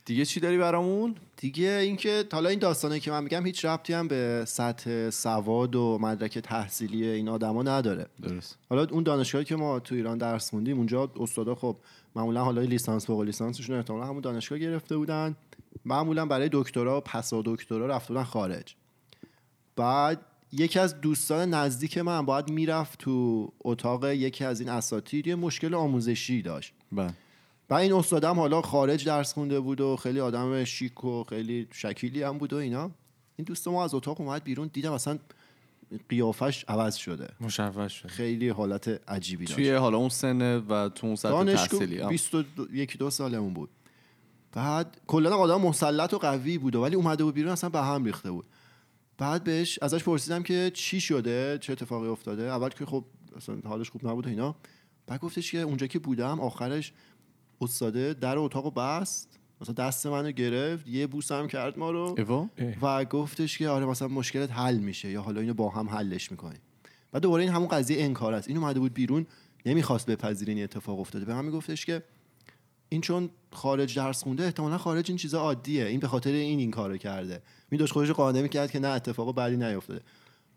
دیگه 0.08 0.26
چی 0.26 0.40
داری 0.40 0.58
برامون؟ 0.58 1.16
دیگه 1.38 1.70
اینکه 1.70 2.26
حالا 2.32 2.50
این 2.50 2.60
داستانه 2.60 3.00
که 3.00 3.12
من 3.12 3.24
میگم 3.24 3.46
هیچ 3.46 3.66
ربطی 3.66 3.94
هم 3.94 4.08
به 4.08 4.44
سطح 4.48 5.10
سواد 5.10 5.76
و 5.76 5.98
مدرک 6.02 6.40
تحصیلی 6.40 7.08
این 7.08 7.30
آدما 7.30 7.64
نداره. 7.64 8.06
درست. 8.22 8.58
حالا 8.70 8.88
اون 8.92 9.04
دانشگاهی 9.04 9.46
که 9.46 9.56
ما 9.56 9.80
تو 9.80 9.96
ایران 9.96 10.18
درس 10.18 10.50
خوندیم 10.50 10.78
اونجا 10.78 11.12
استادا 11.20 11.56
خب 11.56 11.78
معمولا 12.16 12.44
حالا 12.44 12.62
لیسانس 12.62 13.06
فوق 13.06 13.22
لیسانسشون 13.22 13.76
احتمالا 13.76 14.06
همون 14.06 14.22
دانشگاه 14.22 14.60
گرفته 14.60 14.98
بودن. 14.98 15.36
معمولا 15.86 16.26
برای 16.26 16.50
دکترا 16.52 16.98
و 16.98 17.02
پسا 17.02 17.42
دکترا 17.46 17.88
رفته 17.88 18.14
بودن 18.14 18.24
خارج. 18.24 18.76
بعد 19.76 20.22
یکی 20.52 20.80
از 20.80 21.02
دوستان 21.02 21.50
نزدیک 21.54 21.98
من 21.98 22.26
باید 22.26 22.50
می‌رفت 22.50 23.00
تو 23.00 23.48
اتاق 23.60 24.06
یکی 24.06 24.44
از 24.44 24.60
این 24.60 24.70
اساتید 24.70 25.28
یه 25.28 25.36
مشکل 25.36 25.74
آموزشی 25.74 26.42
داشت. 26.42 26.74
بله. 26.92 27.14
و 27.70 27.74
این 27.74 27.94
استادم 27.94 28.40
حالا 28.40 28.62
خارج 28.62 29.06
درس 29.06 29.34
خونده 29.34 29.60
بود 29.60 29.82
و 29.82 29.96
خیلی 29.96 30.20
آدم 30.20 30.64
شیک 30.64 31.04
و 31.04 31.24
خیلی 31.24 31.68
شکیلی 31.72 32.24
هم 32.24 32.38
بود 32.38 32.54
و 32.54 32.56
اینا. 32.56 32.92
این 33.36 33.46
دوست 33.46 33.68
ما 33.68 33.84
از 33.84 33.94
اتاق 33.94 34.22
اومد 34.22 34.44
بیرون 34.44 34.70
دیدم 34.74 34.94
اصلا 34.94 35.20
قیافش 36.10 36.66
عوض 36.68 36.96
شده. 36.96 37.28
مشوش 37.42 37.94
شد 37.94 38.08
خیلی 38.08 38.50
حالت 38.50 39.10
عجیبی 39.10 39.46
داشت. 39.46 39.56
توی 39.56 39.72
حالا 39.72 39.98
اون 39.98 40.10
سن 40.10 40.58
و 40.58 40.90
تو 40.90 41.08
اون 41.08 41.16
سطح 41.16 41.44
تحصیلی 41.44 42.00
آه. 42.00 42.10
21 42.10 42.98
دو 42.98 43.10
سالمون 43.10 43.54
بود. 43.54 43.70
بعد 44.52 45.02
کلا 45.08 45.38
آدم 45.38 45.62
مسلط 45.62 46.14
و 46.14 46.18
قوی 46.18 46.58
بود 46.58 46.76
ولی 46.76 46.96
اومده 46.96 47.24
بود 47.24 47.34
بیرون 47.34 47.52
اصلا 47.52 47.70
به 47.70 47.82
هم 47.82 48.06
ریخته 48.06 48.32
بود. 48.32 48.46
بعد 49.18 49.44
بهش 49.44 49.80
ازش 49.82 50.04
پرسیدم 50.04 50.44
که 50.44 50.72
چی 50.74 51.02
شده؟ 51.02 51.58
چه 51.62 51.74
اتفاقی 51.74 52.08
افتاده؟ 52.08 52.44
اول 52.44 52.70
که 52.70 52.86
خب 52.86 53.06
اصلا 53.36 53.58
حالش 53.66 53.90
خوب 53.90 54.08
نبود 54.08 54.26
و 54.26 54.30
اینا. 54.30 54.56
بعد 55.08 55.20
گفتش 55.20 55.52
که 55.52 55.58
اونجا 55.58 55.88
که 55.88 56.00
بودم 56.00 56.40
آخرش 56.40 56.94
استاده 57.62 58.14
در 58.14 58.38
اتاقو 58.38 58.72
بست. 58.72 59.40
مثلا 59.62 59.74
دست 59.74 60.06
منو 60.06 60.32
گرفت 60.32 60.88
یه 60.88 61.08
بوس 61.08 61.32
هم 61.32 61.48
کرد 61.48 61.80
ما 61.80 61.92
رو. 61.92 62.16
ایوا 62.18 62.50
و 62.82 63.06
گفتش 63.06 63.58
که 63.58 63.70
آره 63.70 63.86
مثلا 63.86 64.08
مشکلت 64.08 64.52
حل 64.52 64.78
میشه 64.78 65.12
یا 65.12 65.22
حالا 65.22 65.42
اینو 65.42 65.54
با 65.54 65.70
هم 65.70 65.90
حلش 65.90 66.32
می‌کنیم. 66.32 66.60
و 67.14 67.20
دوباره 67.20 67.44
این 67.44 67.52
همون 67.52 67.68
قضیه 67.68 68.04
انکار 68.04 68.34
است. 68.34 68.48
این 68.48 68.58
اومده 68.58 68.80
بود 68.80 68.94
بیرون 68.94 69.26
نمی‌خواست 69.66 70.10
بپذیره 70.10 70.54
این 70.54 70.64
اتفاق 70.64 71.00
افتاده. 71.00 71.26
به 71.26 71.34
من 71.34 71.46
میگفتش 71.46 71.86
که 71.86 72.04
این 72.90 73.02
چون 73.02 73.30
خارج 73.52 73.96
درس 73.96 74.24
خونده 74.24 74.44
احتمالا 74.44 74.78
خارج 74.78 75.06
این 75.12 75.18
چیزا 75.18 75.40
عادیه. 75.40 75.86
این 75.86 76.00
به 76.00 76.08
خاطر 76.08 76.32
این 76.32 76.60
این 76.60 76.72
کارو 76.72 76.98
کرده. 76.98 77.42
می 77.72 77.78
داشت 77.78 77.94
خودش 77.94 78.12
قانع 78.12 78.42
می‌کرد 78.42 78.72
که 78.72 78.80
نه 78.80 78.88
اتفاق 78.88 79.36
بعدی 79.36 79.58
نیفتاده. 79.58 80.02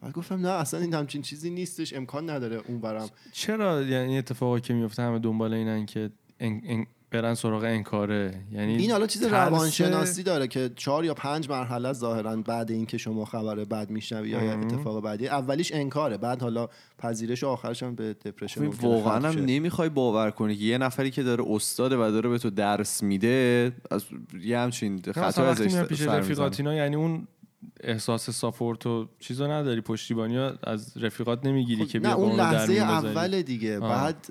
و 0.03 0.11
گفتم 0.11 0.47
نه 0.47 0.49
اصلا 0.49 0.81
این 0.81 0.95
همچین 0.95 1.23
چیزی 1.23 1.51
نیستش. 1.51 1.95
امکان 1.95 2.31
نداره 2.31 2.63
اون 2.69 2.81
برم 2.81 3.09
چرا 3.33 3.83
یعنی 3.83 4.19
اتفاقی 4.19 4.61
که 4.61 4.75
میفته 4.75 5.03
همه 5.03 5.19
دنبال 5.19 5.55
اینن 5.55 5.87
که 5.87 6.11
ان- 6.41 6.61
ان- 6.65 6.87
برن 7.13 7.35
سراغ 7.35 7.65
انکاره 7.65 8.35
یعنی 8.53 8.77
این 8.77 8.91
حالا 8.91 9.07
چیز 9.07 9.23
روانشناسی 9.23 10.23
داره 10.23 10.49
که 10.49 10.71
چهار 10.77 11.05
یا 11.05 11.15
پنج 11.15 11.51
مرحله 11.51 11.93
ظاهرا 11.93 12.37
بعد 12.37 12.71
اینکه 12.71 12.99
شما 12.99 13.25
خبر 13.25 13.65
بد 13.65 13.91
میشنوی 13.91 14.29
یا 14.29 14.41
اتفاق 14.41 15.03
بعدی 15.03 15.29
اولیش 15.29 15.73
انکاره 15.75 16.17
بعد 16.17 16.43
حالا 16.43 16.69
پذیرش 16.99 17.45
و 17.45 17.47
آخرش 17.49 17.83
هم 17.83 17.95
به 17.95 18.15
دپرشن 18.15 18.65
ممکنه 18.65 18.91
واقعا 18.91 19.29
هم. 19.29 19.45
نمی‌خوای 19.45 19.89
باور 19.89 20.31
کنی 20.31 20.57
که 20.57 20.65
یه 20.65 20.79
نفری 20.79 21.11
که 21.11 21.23
داره 21.23 21.45
استاده 21.49 21.97
و 21.97 22.11
داره 22.11 22.29
به 22.29 22.39
تو 22.39 22.51
درس 22.51 23.03
میده 23.03 23.73
از 23.91 24.05
یه 24.43 24.59
همچین 24.59 25.03
خطا 25.15 25.47
ازش 25.47 25.83
پیش. 25.83 26.03
رفیقاتینا 26.03 26.75
یعنی 26.75 26.97
اون 26.97 27.27
احساس 27.81 28.31
ساپورت 28.31 28.87
و 28.87 29.09
چیزا 29.19 29.47
نداری 29.47 29.81
پشتیبانی 29.81 30.39
از 30.65 30.97
رفیقات 30.97 31.47
نمی‌گیری 31.47 31.87
که 31.87 31.99
خب، 31.99 32.05
بیا 32.05 32.15
نه 32.15 32.17
اون 32.17 32.37
لحظه. 32.37 32.73
اول 32.73 33.43
دیگه 33.43 33.81
آه. 33.81 33.89
بعد 33.89 34.27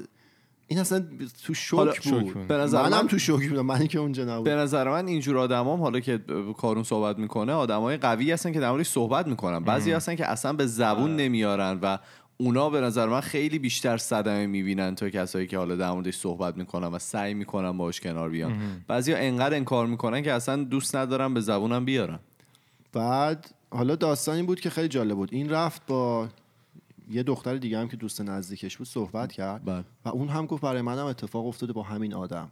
این 0.72 0.80
اصلا 0.80 1.06
تو 1.44 1.54
شوک 1.54 2.02
بود. 2.02 2.34
بود. 2.34 2.48
به 2.48 2.54
نظر 2.54 2.82
منم 2.82 3.02
من 3.02 3.08
تو 3.08 3.20
شوک 3.20 3.50
بودم 3.50 3.66
منی 3.66 3.88
که 3.88 4.00
اونجا 4.00 4.24
نبود. 4.26 4.44
به 4.44 4.56
نظر 4.56 4.90
من 4.90 5.08
اینجور 5.08 5.38
آدمام 5.38 5.82
حالا 5.82 6.00
که 6.00 6.20
کارون 6.58 6.84
صحبت 6.84 7.18
می‌کنه 7.18 7.54
آدمای 7.54 7.98
قوی 7.98 8.32
هستن 8.32 8.52
که 8.52 8.60
در 8.60 8.70
موردش 8.70 8.88
صحبت 8.88 9.28
می‌کنن. 9.28 9.60
بعضی 9.60 9.92
هستن 9.92 10.16
که 10.16 10.26
اصلا 10.26 10.54
به 10.54 10.66
زبون 10.66 11.16
نمیارن 11.16 11.80
و 11.82 11.98
اونا 12.38 12.70
به 12.70 12.82
نظر 12.82 13.06
من 13.06 13.22
خیلی 13.22 13.60
بیشتر 13.60 13.98
صدمه 13.98 14.48
می‌بینن 14.48 14.96
تا 14.96 15.10
کسایی 15.10 15.48
که 15.48 15.58
حالا 15.58 15.76
در 15.76 15.92
موردش 15.92 16.16
صحبت 16.16 16.58
می‌کنن 16.58 16.88
و 16.88 17.00
سعی 17.00 17.34
می‌کنن 17.34 17.78
باش 17.78 18.02
کنار 18.02 18.30
بیان. 18.30 18.54
بعضیا 18.88 19.18
انقدر 19.18 19.56
انکار 19.56 19.88
می‌کنن 19.88 20.22
که 20.22 20.34
اصلا 20.34 20.64
دوست 20.64 20.96
ندارن 20.96 21.34
به 21.34 21.42
زبونم 21.42 21.86
بیارن. 21.86 22.20
بعد 22.94 23.50
حالا 23.72 23.96
داستان 23.96 24.36
این 24.36 24.46
بود 24.46 24.60
که 24.60 24.70
خیلی 24.70 24.88
جالب 24.88 25.16
بود. 25.16 25.30
این 25.32 25.50
رفت 25.50 25.82
با 25.88 26.28
یه 27.10 27.24
دختر 27.24 27.58
دیگه 27.58 27.80
هم 27.80 27.88
که 27.88 27.98
دوست 27.98 28.22
نزدیکش 28.22 28.78
بود 28.78 28.88
صحبت 28.88 29.32
کرد 29.32 29.66
بله. 29.66 29.84
و 30.06 30.10
اون 30.10 30.28
هم 30.28 30.46
گفت 30.46 30.62
برای 30.62 30.82
منم 30.82 31.06
اتفاق 31.06 31.46
افتاده 31.48 31.74
با 31.74 31.84
همین 31.84 32.14
آدم 32.14 32.52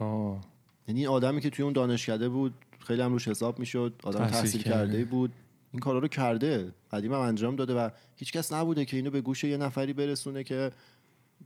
آه. 0.00 0.40
یعنی 0.88 1.00
این 1.00 1.08
آدمی 1.08 1.40
که 1.40 1.50
توی 1.50 1.62
اون 1.62 1.72
دانشکده 1.72 2.28
بود 2.28 2.54
خیلی 2.78 3.02
هم 3.02 3.12
روش 3.12 3.28
حساب 3.28 3.58
می‌شد 3.58 3.94
آدم 4.04 4.18
تحصیل 4.18 4.40
تحصیل 4.40 4.62
کرده. 4.62 4.92
کرده 4.92 5.04
بود 5.04 5.32
این 5.72 5.80
کارا 5.80 5.98
رو 5.98 6.08
کرده 6.08 6.72
قدیم 6.92 7.12
هم 7.12 7.20
انجام 7.20 7.56
داده 7.56 7.74
و 7.74 7.90
هیچکس 8.16 8.52
نبوده 8.52 8.84
که 8.84 8.96
اینو 8.96 9.10
به 9.10 9.20
گوش 9.20 9.44
یه 9.44 9.56
نفری 9.56 9.92
برسونه 9.92 10.44
که 10.44 10.70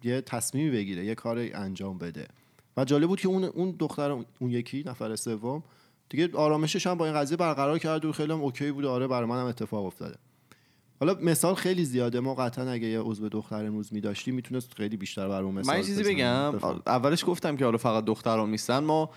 یه 0.05 0.21
تصمیمی 0.21 0.71
بگیره 0.71 1.05
یه 1.05 1.15
کار 1.15 1.39
انجام 1.39 1.99
بده 1.99 2.29
و 2.77 2.85
جالب 2.85 3.09
بود 3.09 3.21
که 3.21 3.29
اون 3.29 3.45
اون 3.45 3.77
دختر 3.79 4.11
اون 4.11 4.27
یکی 4.51 4.85
نفر 4.87 5.17
سوم 5.17 5.62
دیگه 6.09 6.29
آرامشش 6.35 6.87
هم 6.87 6.95
با 6.95 7.07
این 7.07 7.15
قضیه 7.15 7.37
برقرار 7.37 7.79
کرد 7.79 8.05
و 8.05 8.12
خیلی 8.12 8.33
هم 8.33 8.41
اوکی 8.41 8.73
بود 8.73 8.85
آره 8.85 9.07
برای 9.07 9.29
منم 9.29 9.47
اتفاق 9.47 9.85
افتاده 9.85 10.17
حالا 11.01 11.17
مثال 11.23 11.55
خیلی 11.55 11.85
زیاده 11.85 12.21
ما 12.21 12.35
قطعا 12.35 12.71
اگه 12.71 12.87
یه 12.87 13.01
عضو 13.01 13.29
دختر 13.29 13.67
امروز 13.67 13.93
می‌داشتیم 13.93 14.35
می‌تونست 14.35 14.75
خیلی 14.75 14.97
بیشتر 14.97 15.29
برای 15.29 15.51
مثال 15.51 15.77
من 15.77 15.83
چیزی. 15.83 16.03
بگم. 16.03 16.55
اولش 16.87 17.25
گفتم 17.25 17.57
که 17.57 17.65
حالا 17.65 17.79
فقط 17.79 18.05
دختران 18.05 18.51
نیستن 18.51 18.79
ما 18.79 19.11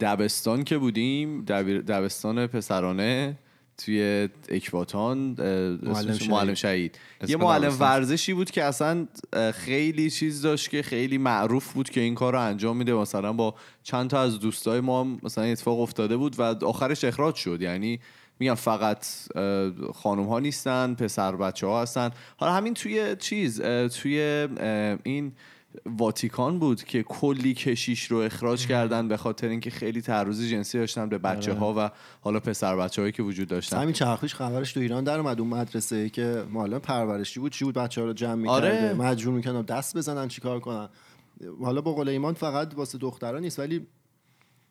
دبستان 0.00 0.64
که 0.64 0.78
بودیم 0.78 1.44
دبستان 1.44 2.46
پسرانه 2.46 3.38
توی 3.78 4.28
اکباتان. 4.48 5.36
معلم 6.28 6.54
شهید 6.54 6.98
یه 7.28 7.36
معلم. 7.36 7.76
ورزشی 7.80 8.34
بود 8.34 8.50
که 8.50 8.64
اصلا 8.64 9.06
خیلی 9.54 10.10
چیز 10.10 10.42
داشت 10.42 10.70
که 10.70 10.82
خیلی 10.82 11.18
معروف 11.18 11.72
بود 11.72 11.90
که 11.90 12.00
این 12.00 12.14
کار 12.14 12.32
رو 12.32 12.40
انجام 12.40 12.76
میده 12.76 12.92
مثلا 12.92 13.32
با 13.32 13.54
چند 13.82 14.10
تا 14.10 14.20
از 14.20 14.38
دوستای 14.38 14.80
ما 14.80 15.04
مثلا 15.22 15.44
اتفاق 15.44 15.80
افتاده 15.80 16.16
بود 16.16 16.38
و 16.38 16.42
آخرش 16.42 17.04
اخراج 17.04 17.34
شد 17.34 17.62
یعنی 17.62 18.00
میگم 18.40 18.54
فقط 18.54 19.06
خانم 19.94 20.24
ها 20.24 20.38
نیستن 20.38 20.94
پسر 20.94 21.36
بچه 21.36 21.66
ها 21.66 21.82
هستن. 21.82 22.10
حالا 22.36 22.52
همین 22.52 22.74
توی 22.74 23.16
چیز 23.16 23.60
توی 24.00 24.48
این 25.02 25.32
واتیکان 25.86 26.58
بود 26.58 26.84
که 26.84 27.02
کلی 27.02 27.54
کشیش 27.54 28.04
رو 28.04 28.18
اخراج 28.18 28.66
کردن 28.66 29.08
به 29.08 29.16
خاطر 29.16 29.48
اینکه 29.48 29.70
خیلی 29.70 30.02
تعرض 30.02 30.42
جنسی 30.42 30.78
داشتن 30.78 31.08
به 31.08 31.18
بچه 31.18 31.54
ها 31.54 31.74
و 31.78 31.90
حالا 32.20 32.40
پسر 32.40 32.76
بچه 32.76 33.02
هایی 33.02 33.12
که 33.12 33.22
وجود 33.22 33.48
داشتن. 33.48 33.78
همین 33.78 33.92
چرخش 33.92 34.34
خبرش 34.34 34.72
تو 34.72 34.80
ایران 34.80 35.04
در 35.04 35.18
اومد 35.18 35.40
اون 35.40 35.48
مدرسه 35.48 35.96
ای 35.96 36.10
که 36.10 36.44
معلم 36.50 36.78
پرورشی 36.78 37.40
بود 37.40 37.52
چی 37.52 37.64
بود؟ 37.64 37.74
بچه 37.74 38.00
ها 38.00 38.06
رو 38.06 38.12
جمع 38.12 38.34
می‌کرده. 38.34 38.56
آره. 38.56 38.92
مجبور 38.92 39.34
می‌کنن 39.34 39.62
دست 39.62 39.96
بزنن 39.96 40.28
چیکار 40.28 40.60
کنن. 40.60 40.88
حالا 41.62 41.80
با 41.80 41.92
قول 41.92 42.08
ایمان 42.08 42.34
فقط 42.34 42.74
واسه 42.74 42.98
دخترها 42.98 43.38
نیست 43.38 43.58
ولی 43.58 43.86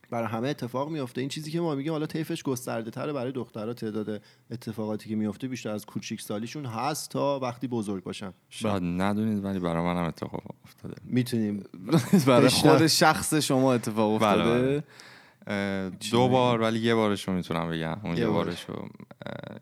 برای 0.09 0.27
همه 0.27 0.47
اتفاق 0.47 0.89
میفته 0.89 1.21
این 1.21 1.29
چیزی 1.29 1.51
که 1.51 1.59
ما 1.61 1.75
میگیم 1.75 1.91
حالا 1.91 2.05
طیفش 2.05 2.43
گسترده 2.43 2.91
تره 2.91 3.13
برای 3.13 3.31
دخترها 3.31 3.73
تعداد 3.73 4.21
اتفاقاتی 4.51 5.09
که 5.09 5.15
میفته 5.15 5.47
بیشتر 5.47 5.69
از 5.69 5.85
کوچیک 5.85 6.21
سالیشون 6.21 6.65
هست 6.65 7.09
تا 7.11 7.39
وقتی 7.39 7.67
بزرگ 7.67 8.03
باشن. 8.03 8.33
شاید 8.49 8.83
ندونید 8.83 9.43
ولی 9.43 9.59
برای 9.59 9.83
منم 9.83 10.03
اتفاق 10.05 10.43
افتاده. 10.65 10.95
می‌تونیم. 11.03 11.63
برای. 12.27 12.49
خود 12.49 12.87
شخص 12.87 13.33
شما 13.33 13.73
اتفاق 13.73 14.19
بله، 14.19 14.29
افتاده. 14.31 14.61
بله. 14.61 14.83
دو 16.11 16.27
بار 16.27 16.61
ولی 16.61 16.79
یه 16.79 16.95
بارش 16.95 17.27
رو 17.27 17.33
می‌تونم 17.33 17.69
بگم. 17.71 17.97
اون 18.03 18.13
یه 18.13 18.19
یه 18.19 18.27
بارش. 18.27 18.65
رو 18.67 18.89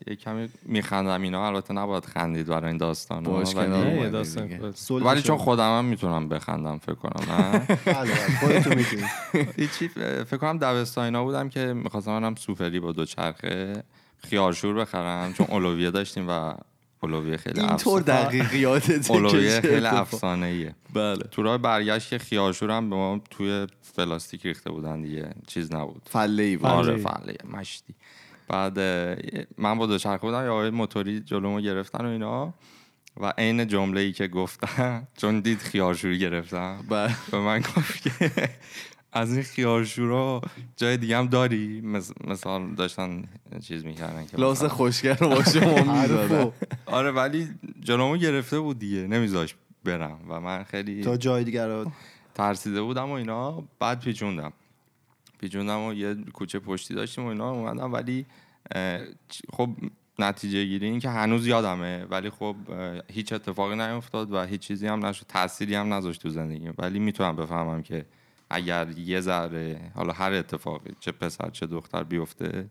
یه 0.08 0.16
کمی 0.16 0.50
میخندم 0.64 1.22
اینا. 1.22 1.48
البته 1.48 1.74
نباید 1.74 2.06
خندید 2.06 2.48
برای 2.48 2.68
این 2.68 2.78
داستان 2.78 3.24
باش 3.24 3.56
ولی, 3.56 4.10
داستان 4.10 4.74
ولی. 4.92 5.22
چون 5.22 5.38
خودم 5.38 5.78
هم 5.78 5.86
می‌تونم 5.86 6.30
بخندم 6.30 6.78
فکر 6.78 6.96
کنم 6.96 7.32
نه؟ 7.32 7.52
بله، 7.86 8.12
بله، 8.44 8.86
هیچی 9.58 9.88
فکر 10.28 10.38
کنم 10.38 10.58
دبستانینا 10.58 11.24
بودم 11.24 11.50
که 11.50 11.74
می‌خواستم 11.74 12.12
منم 12.12 12.36
سوپری 12.36 12.80
با 12.80 12.92
دوچرخه 12.92 13.84
خیارشور 14.18 14.74
بخرم 14.74 15.34
چون 15.34 15.48
اولویه 15.50 15.92
داشتیم 15.92 16.26
و 16.30 16.54
اولویه 17.04 17.38
خیلی 17.38 17.60
اینطور 17.60 18.00
افسانه. 18.00 18.26
دقیقیاتته 18.26 19.12
اولویه 19.12 19.62
خیلی 19.62 19.86
افسانه 19.86 20.46
ایه 20.46 20.76
بله. 20.94 21.24
تو 21.32 21.44
راه 21.44 21.58
برگشت 21.58 22.10
که 22.10 22.18
خیارشور 22.18 22.72
هم 22.72 22.90
به 22.90 22.96
ما 22.96 23.22
توی 23.30 23.68
پلاستیک 23.98 24.46
ریخته 24.46 24.72
بودن 24.72 25.02
دیگه. 25.02 25.30
چیز 25.48 25.74
نبود. 25.74 26.02
فله 26.10 26.44
ای 26.44 26.58
بود. 26.58 26.66
آره 26.66 26.98
فله. 26.98 27.38
مشتی. 27.54 27.96
بعد 28.48 28.80
من 29.58 29.78
با 29.78 29.86
دوچرخه 29.86 30.22
بودم 30.22 30.46
یا 30.46 30.54
آقای 30.54 30.70
موتوری 30.70 31.20
جلومو 31.20 31.62
گرفتن 31.62 32.06
و 32.06 32.10
اینا. 32.10 32.54
و 33.22 33.34
عین 33.38 33.68
جمله 33.68 34.02
ای 34.02 34.12
که 34.12 34.28
گفتم 34.28 35.08
چون 35.18 35.40
دید 35.40 35.60
خیارشوری 35.60 36.20
گرفتم 36.20 36.86
بله. 36.90 37.16
به 37.32 37.40
من 37.40 37.60
گفت 37.60 38.02
که 38.04 38.32
از 39.14 39.34
این 39.34 39.44
خیارشورا 39.44 40.42
جای 40.78 40.98
دیگه 40.98 41.18
هم 41.18 41.28
داری؟ 41.28 41.82
مثال 42.28 42.76
داشتن 42.76 43.24
چیز 43.64 43.86
می‌کردن 43.86 44.26
که 44.26 44.38
لاس 44.38 44.58
مثلا- 44.58 44.70
خوشگر 44.70 45.14
رو 45.14 45.30
با 45.30 45.44
شما 45.44 45.74
می‌زدن. 45.94 45.96
حرفو 45.96 46.52
آره 46.86 47.12
ولی 47.12 47.48
جلومو 47.80 48.18
گرفته 48.18 48.60
بود 48.60 48.80
دیگه 48.80 48.98
نمیذاش 49.08 49.56
برم. 49.84 50.20
و 50.30 50.40
من 50.40 50.64
خیلی 50.64 51.04
تا 51.04 51.18
جای 51.18 51.44
دیگر 51.44 51.68
رو 51.68 51.92
ترسیده 52.36 52.82
بودم 52.82 53.10
و 53.10 53.12
اینا. 53.12 53.64
بعد 53.80 54.00
پیچوندم. 54.00 54.54
پیچوندم 55.40 55.80
و 55.86 55.94
یه 55.94 56.16
کوچه 56.34 56.60
پشتی 56.60 56.94
داشتیم 56.94 57.26
و 57.26 57.28
اینا 57.28 57.52
اومدم 57.52 57.94
ولی 57.94 58.26
خب 59.54 59.70
نتیجه 60.20 60.64
گیری 60.66 60.86
این 60.86 61.00
که 61.00 61.10
هنوز 61.10 61.48
یادمه. 61.48 62.06
ولی 62.06 62.30
خب 62.30 62.56
هیچ 63.12 63.34
اتفاقی 63.34 63.76
نیفتاد 63.76 64.32
و 64.34 64.44
هیچ 64.46 64.62
چیزی 64.62 64.88
هم 64.88 65.06
نشد. 65.06 65.26
تأثیری 65.28 65.76
هم 65.76 65.94
نذاشت 65.94 66.22
تو 66.22 66.30
زندگی 66.30 66.70
ولی 66.78 67.00
می‌تونم 67.00 67.36
بفهمم 67.36 67.82
که 67.84 68.06
اگر 68.50 68.98
یه 68.98 69.22
ذره 69.22 69.92
حالا 69.96 70.14
هر 70.14 70.34
اتفاقی 70.34 70.92
چه 71.00 71.12
پسر 71.12 71.50
چه 71.50 71.68
دختر 71.68 72.04
بیفته 72.04 72.70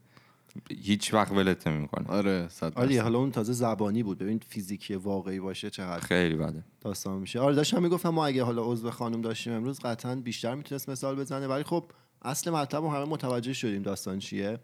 هیچ 0.71 1.15
وقت 1.15 1.33
ولت 1.33 1.67
نمی‌کنه. 1.67 2.09
آره 2.09 2.49
صد 2.49 2.73
آره. 2.79 3.03
حالا 3.03 3.19
اون 3.19 3.31
تازه 3.31 3.53
زبانی 3.53 4.03
بود. 4.03 4.19
ببین 4.19 4.41
فیزیکی 4.49 4.95
واقعی 4.95 5.41
باشه 5.41 5.71
چقدر 5.71 6.01
خیلی 6.01 6.37
بده. 6.37 6.63
داستان 6.81 7.19
میشه. 7.19 7.41
آره 7.41 7.55
داشتم 7.55 7.83
می‌گفتم 7.83 8.09
ما 8.09 8.27
اگه 8.27 8.45
حالا 8.45 8.65
عضو 8.65 8.91
خانم 8.91 9.21
داشتیم 9.21 9.53
امروز 9.53 9.81
قطعا 9.81 10.15
بیشتر 10.15 10.55
می‌تونست 10.55 10.89
مثال 10.89 11.17
بزنه. 11.17 11.47
ولی 11.47 11.63
خب 11.63 11.85
اصل 12.23 12.51
مطلب 12.51 12.83
رو 12.83 12.91
همه 12.91 13.05
متوجه 13.05 13.53
شدیم 13.53 13.83
داستان 13.83 14.19
چیه. 14.19 14.59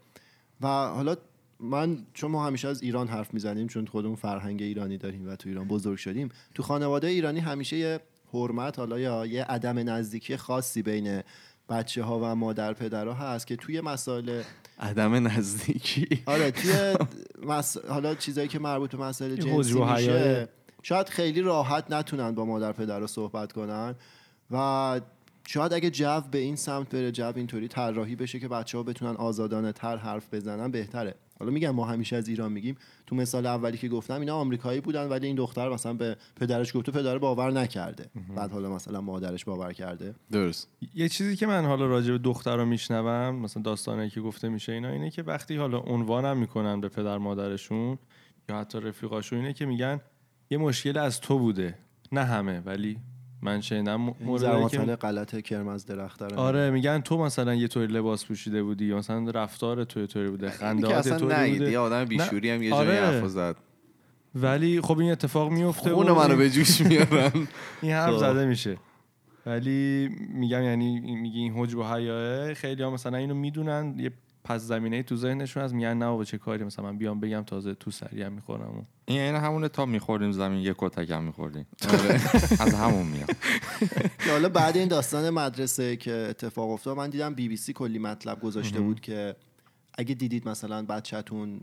و 0.61 0.67
حالا 0.67 1.15
من 1.59 1.97
چون 2.13 2.31
ما 2.31 2.47
همیشه 2.47 2.67
از 2.67 2.81
ایران 2.81 3.07
حرف 3.07 3.33
می‌زنیم 3.33 3.67
چون 3.67 3.85
خودمون 3.85 4.15
فرهنگ 4.15 4.61
ایرانی 4.61 4.97
داریم 4.97 5.27
و 5.27 5.35
تو 5.35 5.49
ایران 5.49 5.67
بزرگ 5.67 5.97
شدیم 5.97 6.29
تو 6.53 6.63
خانواده 6.63 7.07
ایرانی 7.07 7.39
همیشه 7.39 7.77
یه 7.77 7.99
حرمت 8.33 8.79
حالا 8.79 8.99
یا 8.99 9.25
یه 9.25 9.43
عدم 9.43 9.89
نزدیکی 9.89 10.37
خاصی 10.37 10.81
بین 10.81 11.21
بچه 11.69 12.03
ها 12.03 12.19
و 12.19 12.35
مادر 12.35 12.73
پدرها 12.73 13.13
هست 13.13 13.47
که 13.47 13.55
توی 13.55 13.81
مسائل 13.81 14.41
عدم 14.79 15.27
نزدیکی 15.27 16.23
آره 16.25 16.51
توی 16.51 16.73
مس... 17.49 17.77
حالا 17.77 18.15
چیزایی 18.15 18.47
که 18.47 18.59
مربوط 18.59 18.91
به 18.91 19.03
مسائل 19.03 19.35
جنسی 19.35 19.81
میشه. 19.81 20.49
شاید 20.83 21.09
خیلی 21.09 21.41
راحت 21.41 21.91
نتونن 21.91 22.31
با 22.31 22.45
مادر 22.45 22.71
پدر 22.71 22.99
رو 22.99 23.07
صحبت 23.07 23.51
کنن 23.51 23.95
و 24.51 25.01
شاید 25.47 25.73
اگه 25.73 25.89
جو 25.89 26.21
به 26.31 26.37
این 26.37 26.55
سمت 26.55 26.89
بره 26.89 27.11
جو 27.11 27.33
اینطوری 27.35 27.67
طراحی 27.67 28.15
بشه 28.15 28.39
که 28.39 28.47
بچه 28.47 28.77
ها 28.77 28.83
بتونن 28.83 29.15
آزادانه 29.15 29.71
تر 29.71 29.97
حرف 29.97 30.33
بزنن 30.33 30.71
بهتره 30.71 31.15
حالا 31.43 31.53
میگم 31.53 31.69
ما 31.69 31.85
همیشه 31.85 32.15
از 32.15 32.27
ایران 32.27 32.51
میگیم. 32.51 32.75
تو 33.07 33.15
مثال 33.15 33.45
اولی 33.45 33.77
که 33.77 33.89
گفتم 33.89 34.19
اینا 34.19 34.35
آمریکایی 34.35 34.81
بودن 34.81 35.09
ولی 35.09 35.27
این 35.27 35.35
دختر 35.35 35.69
مثلا 35.69 35.93
به 35.93 36.17
پدرش 36.35 36.75
گفته 36.75 36.91
پدر 36.91 37.17
باور 37.17 37.51
نکرده. 37.51 38.09
بعد 38.35 38.51
حالا 38.51 38.69
مثلا 38.75 39.01
مادرش 39.01 39.45
باور 39.45 39.73
کرده. 39.73 40.15
درست. 40.31 40.69
یه 40.95 41.09
چیزی 41.09 41.35
که 41.35 41.47
من 41.47 41.65
حالا 41.65 41.85
راجع 41.85 42.11
به 42.11 42.17
دختر 42.17 42.57
رو 42.57 42.65
میشنوم 42.65 43.35
مثلا 43.35 43.63
داستانی 43.63 44.09
که 44.09 44.21
گفته 44.21 44.49
میشه 44.49 44.71
اینا 44.71 44.89
اینه 44.89 45.09
که 45.09 45.23
وقتی 45.23 45.55
حالا 45.55 45.79
عنوانم 45.79 46.37
می‌کنن 46.37 46.81
به 46.81 46.89
پدر 46.89 47.17
مادرشون 47.17 47.97
یا 48.49 48.59
حتی 48.59 48.79
رفیقاشون 48.79 49.39
اینه 49.39 49.53
که 49.53 49.65
میگن 49.65 50.01
یه 50.49 50.57
مشکل 50.57 50.97
از 50.97 51.21
تو 51.21 51.39
بوده. 51.39 51.77
نه 52.11 52.23
همه 52.23 52.59
ولی 52.59 52.97
من 53.43 53.61
شنیدم 53.61 54.01
م- 54.01 54.07
این 54.07 54.15
موردی 54.27 54.77
که 54.77 54.95
غلط 54.95 55.35
کرم 55.35 55.67
از 55.67 55.85
درخت 55.85 56.19
داره 56.19 56.35
آره 56.35 56.69
میگن 56.69 57.01
تو 57.01 57.17
مثلا 57.17 57.55
یه 57.55 57.67
طوری 57.67 57.87
لباس 57.87 58.25
پوشیده 58.25 58.63
بودی 58.63 58.85
یا 58.85 58.97
مثلا 58.97 59.29
رفتار 59.29 59.83
تو 59.83 59.99
یه 59.99 60.07
طوری 60.07 60.29
بوده 60.29 60.47
اصلا 60.47 61.19
طوری 61.19 61.35
نگید 61.35 61.57
بوده. 61.57 61.71
یه 61.71 61.79
آدم 61.79 62.05
بیشوری 62.05 62.49
هم 62.49 62.63
یه 62.63 62.73
آره. 62.73 62.87
جایی 62.87 62.99
حرف 62.99 63.27
زد. 63.27 63.55
ولی 64.35 64.81
خب 64.81 64.99
این 64.99 65.11
اتفاق 65.11 65.51
میفته 65.51 65.93
خون 65.93 66.09
و 66.09 66.15
منو 66.15 66.35
به 66.35 66.49
جوش 66.49 66.81
میارن. 66.81 67.31
این 67.81 67.91
حرف 67.91 68.13
خب. 68.13 68.17
زده 68.17 68.45
میشه. 68.45 68.77
ولی 69.45 70.09
میگم 70.29 70.63
یعنی 70.63 70.99
میگی 70.99 71.39
این 71.39 71.53
حجب 71.53 71.77
و 71.77 71.83
حیاه 71.83 72.53
خیلی 72.53 72.83
ها 72.83 72.89
مثلا 72.89 73.17
اینو 73.17 73.33
می‌دونن 73.35 73.95
یه 73.99 74.11
پس 74.43 74.61
زمینه 74.61 75.03
تو 75.03 75.15
ذهنشون 75.15 75.63
از 75.63 75.73
میگن 75.73 75.97
نه 75.97 76.25
چه 76.25 76.37
کاری؟ 76.37 76.63
مثلا 76.63 76.85
من 76.85 76.97
بیام 76.97 77.19
بگم 77.19 77.43
تازه 77.43 77.73
تو 77.73 77.91
سریم 77.91 78.31
می‌خورم. 78.31 78.77
و 78.79 78.81
این 79.05 79.19
عین 79.19 79.35
همونه 79.35 79.69
تا 79.69 79.85
می‌خوریم 79.85 80.31
زمین 80.31 80.59
یه 80.59 80.75
کتک 80.77 81.11
هم 81.11 81.23
میخوردیم 81.23 81.67
آره. 81.89 82.21
از 82.59 82.73
همون 82.73 83.07
میاد. 83.07 83.29
که 84.19 84.31
حالا 84.35 84.49
بعد 84.49 84.77
این 84.77 84.87
داستان 84.87 85.29
مدرسه 85.29 85.95
که 85.95 86.27
اتفاق 86.29 86.69
افتاد 86.69 86.97
من 86.97 87.09
دیدم 87.09 87.33
بی 87.33 87.47
بی 87.47 87.57
سی 87.57 87.73
کلی 87.73 87.99
مطلب 87.99 88.41
گذاشته 88.41 88.79
بود 88.79 88.99
که 88.99 89.35
اگه 89.97 90.15
دیدید 90.15 90.49
مثلا 90.49 90.85
بچهتون 90.85 91.61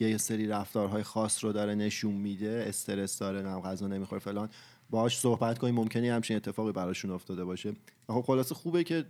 یه 0.00 0.16
سری 0.16 0.46
رفتارهای 0.46 1.02
خاص 1.02 1.44
رو 1.44 1.52
داره 1.52 1.74
نشون 1.74 2.14
میده 2.14 2.64
استرس 2.68 3.18
داره 3.18 3.42
نه 3.42 3.60
غذا 3.60 3.86
نمی‌خوره 3.86 4.20
فلان 4.20 4.48
باهاش 4.90 5.18
صحبت 5.18 5.58
کنید 5.58 5.74
ممکنه 5.74 6.12
همچین 6.12 6.36
اتفاقی 6.36 6.72
براشون 6.72 7.10
افتاده 7.10 7.44
باشه. 7.44 7.72
خب 8.08 8.20
خلاصه 8.26 8.54
خوبه 8.54 8.84
که 8.84 9.04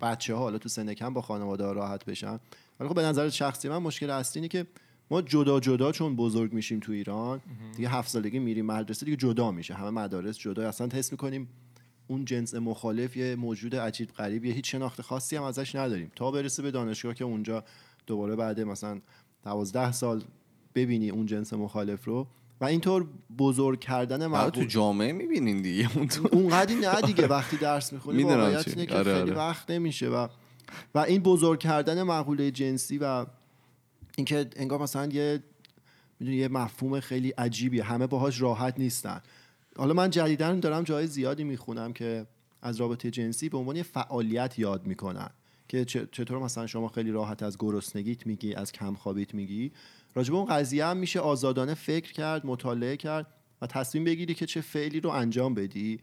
بچه 0.00 0.34
ها 0.34 0.40
حالا 0.40 0.58
تو 0.58 0.68
سن 0.68 0.94
کم 0.94 1.14
با 1.14 1.22
خانواده 1.22 1.72
راحت 1.72 2.04
بشن. 2.04 2.40
ولی 2.80 2.88
خب 2.88 2.94
به 2.94 3.02
نظر 3.02 3.28
شخصی 3.28 3.68
من 3.68 3.78
مشکل 3.78 4.10
اصلی 4.10 4.40
اینه 4.40 4.48
که 4.48 4.66
ما 5.10 5.22
جدا 5.22 5.60
جدا 5.60 5.92
چون 5.92 6.16
بزرگ 6.16 6.52
میشیم 6.52 6.80
تو 6.80 6.92
ایران 6.92 7.40
دیگه 7.76 7.88
هفت 7.88 8.10
سالگی 8.10 8.38
میریم 8.38 8.66
مدرسه 8.66 9.06
دیگه 9.06 9.16
جدا 9.16 9.50
میشه. 9.50 9.74
همه 9.74 9.90
مدارس 9.90 10.38
جدا. 10.38 10.68
اصلا 10.68 10.88
حس 10.92 11.12
می‌کنیم 11.12 11.48
اون 12.06 12.24
جنس 12.24 12.54
مخالف 12.54 13.16
یه 13.16 13.36
موجود 13.36 13.76
عجیب 13.76 14.08
غریب 14.08 14.44
یه 14.44 14.54
هیچ 14.54 14.72
شناخت 14.72 15.00
خاصی 15.00 15.36
هم 15.36 15.42
ازش 15.42 15.74
نداریم. 15.74 16.12
تا 16.16 16.30
برسه 16.30 16.62
به 16.62 16.70
دانشگاه 16.70 17.14
که 17.14 17.24
اونجا 17.24 17.64
دوباره 18.06 18.36
بعد 18.36 18.60
مثلا 18.60 19.00
دوازده 19.44 19.92
سال 19.92 20.22
ببینی 20.74 21.10
اون 21.10 21.26
جنس 21.26 21.52
مخالف 21.52 22.04
رو 22.04 22.26
و 22.62 22.64
اینطور 22.64 23.06
بزرگ 23.38 23.80
کردن 23.80 24.22
آره 24.22 24.30
تو 24.30 24.36
مقبول 24.36 24.66
جامعه 24.66 25.12
می‌بینین 25.12 25.62
دیگه. 25.62 25.88
اونقدی 26.32 26.74
نه 26.74 27.00
دیگه 27.00 27.26
وقتی 27.26 27.56
درس 27.56 27.92
می‌خونی 27.92 28.22
واقعیت. 28.22 28.68
اینه 28.68 28.86
که 28.86 28.94
آره، 28.94 29.14
خیلی 29.14 29.30
آره. 29.30 29.34
وقت 29.34 29.70
نمیشه 29.70 30.08
و 30.08 30.28
و 30.94 30.98
این 30.98 31.22
بزرگ 31.22 31.60
کردن 31.60 32.02
مقوله 32.02 32.50
جنسی 32.50 32.98
و 32.98 33.26
اینکه 34.16 34.50
انگار 34.56 34.82
مثلا 34.82 35.06
یه 35.06 35.42
می‌دونی 36.20 36.38
یه 36.38 36.48
مفهوم 36.48 37.00
خیلی 37.00 37.30
عجیبیه 37.30 37.84
همه 37.84 38.06
باهاش 38.06 38.40
راحت 38.40 38.78
نیستن. 38.78 39.20
حالا 39.76 39.94
من 39.94 40.10
جدیدا 40.10 40.54
دارم 40.54 40.82
جای 40.82 41.06
زیادی 41.06 41.44
می‌خونم 41.44 41.92
که 41.92 42.26
از 42.62 42.76
رابطه 42.76 43.10
جنسی 43.10 43.48
به 43.48 43.58
عنوان 43.58 43.76
یه 43.76 43.82
فعالیت 43.82 44.58
یاد 44.58 44.86
می‌کنن. 44.86 45.30
که 45.68 45.84
چطور 45.84 46.38
مثلا 46.38 46.66
شما 46.66 46.88
خیلی 46.88 47.10
راحت 47.10 47.42
از 47.42 47.58
گرسنگیت 47.58 48.26
میگی 48.26 48.54
از 48.54 48.72
کمخوابیت 48.72 49.34
میگی. 49.34 49.72
راجع 50.14 50.30
به 50.30 50.36
اون 50.36 50.46
قضیه 50.46 50.86
هم 50.86 50.96
میشه 50.96 51.20
آزادانه 51.20 51.74
فکر 51.74 52.12
کرد 52.12 52.46
مطالعه 52.46 52.96
کرد 52.96 53.26
و 53.62 53.66
تصمیم 53.66 54.04
بگیری 54.04 54.34
که 54.34 54.46
چه 54.46 54.60
فعلی 54.60 55.00
رو 55.00 55.10
انجام 55.10 55.54
بدی. 55.54 56.00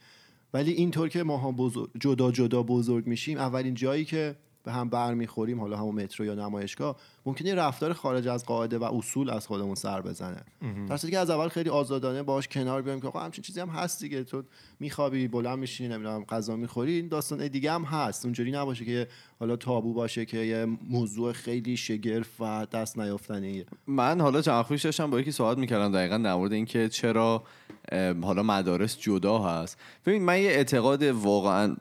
ولی 0.54 0.72
اینطور 0.72 1.10
که 1.10 1.24
ما 1.24 1.52
بزرگ 1.52 1.89
جدا 2.00 2.32
جدا 2.32 2.63
بزرگ 2.63 3.08
میشیم 3.08 3.38
اولین 3.38 3.74
جایی 3.74 4.06
که 4.06 4.36
به 4.63 4.72
هم 4.72 4.89
برمیخوریم 4.89 5.60
حالا 5.60 5.78
همون 5.78 5.95
مترو 5.95 6.26
یا 6.26 6.36
نمایشگاه 6.36 6.95
ممکنه 7.26 7.56
رفتار 7.56 7.93
خارج 7.93 8.28
از 8.28 8.45
قاعده 8.45 8.78
و 8.78 8.84
اصول 8.84 9.30
از 9.30 9.48
خودمون 9.48 9.76
سر 9.76 10.02
بزنه. 10.02 10.43
در 10.89 10.98
که 10.98 11.19
از 11.19 11.30
اول 11.30 11.48
خیلی 11.48 11.69
آزادانه 11.69 12.24
باش 12.24 12.48
کنار 12.48 12.82
بیایم 12.82 13.02
که 13.02 13.08
آقا 13.08 13.19
همچین 13.19 13.41
چیزی 13.41 13.60
هم 13.60 13.69
هست 13.69 14.02
دیگه. 14.02 14.24
تو 14.24 14.43
میخوابی 14.80 15.28
بلند 15.28 15.60
میشینی 15.60 15.89
نمی‌دونم 15.89 16.24
غذا 16.24 16.56
می‌خوری 16.56 16.93
این 16.93 17.08
داستان 17.08 17.48
دیگه 17.48 17.72
هم 17.72 17.84
هست. 17.84 18.26
اونجوری 18.26 18.52
نباشه 18.52 18.86
که 18.86 19.08
حالا 19.39 19.56
تابو 19.56 19.93
باشه 19.93 20.26
که 20.26 20.38
یه 20.38 20.65
موضوع 20.89 21.32
خیلی 21.32 21.78
شگرف 21.78 22.41
و 22.41 22.67
دست 22.72 23.00
نیافتنیه. 23.00 23.65
من 23.88 24.22
حالا 24.22 24.41
چند 24.41 24.65
پیش 24.65 24.86
داشتم 24.86 25.10
با 25.10 25.19
یکی 25.19 25.32
صحبت 25.32 25.58
می‌کردم 25.58 25.91
دقیقا 25.91 26.17
در 26.17 26.36
مورد 26.36 26.54
اینکه 26.54 26.89
چرا 26.89 27.43
حالا 28.22 28.43
مدارس 28.43 29.00
جدا 29.00 29.39
هست. 29.39 29.78
ببین 30.06 30.24
من 30.24 30.39
یه 30.39 30.50
اعتقاد 30.50 31.04
واقعا 31.04 31.76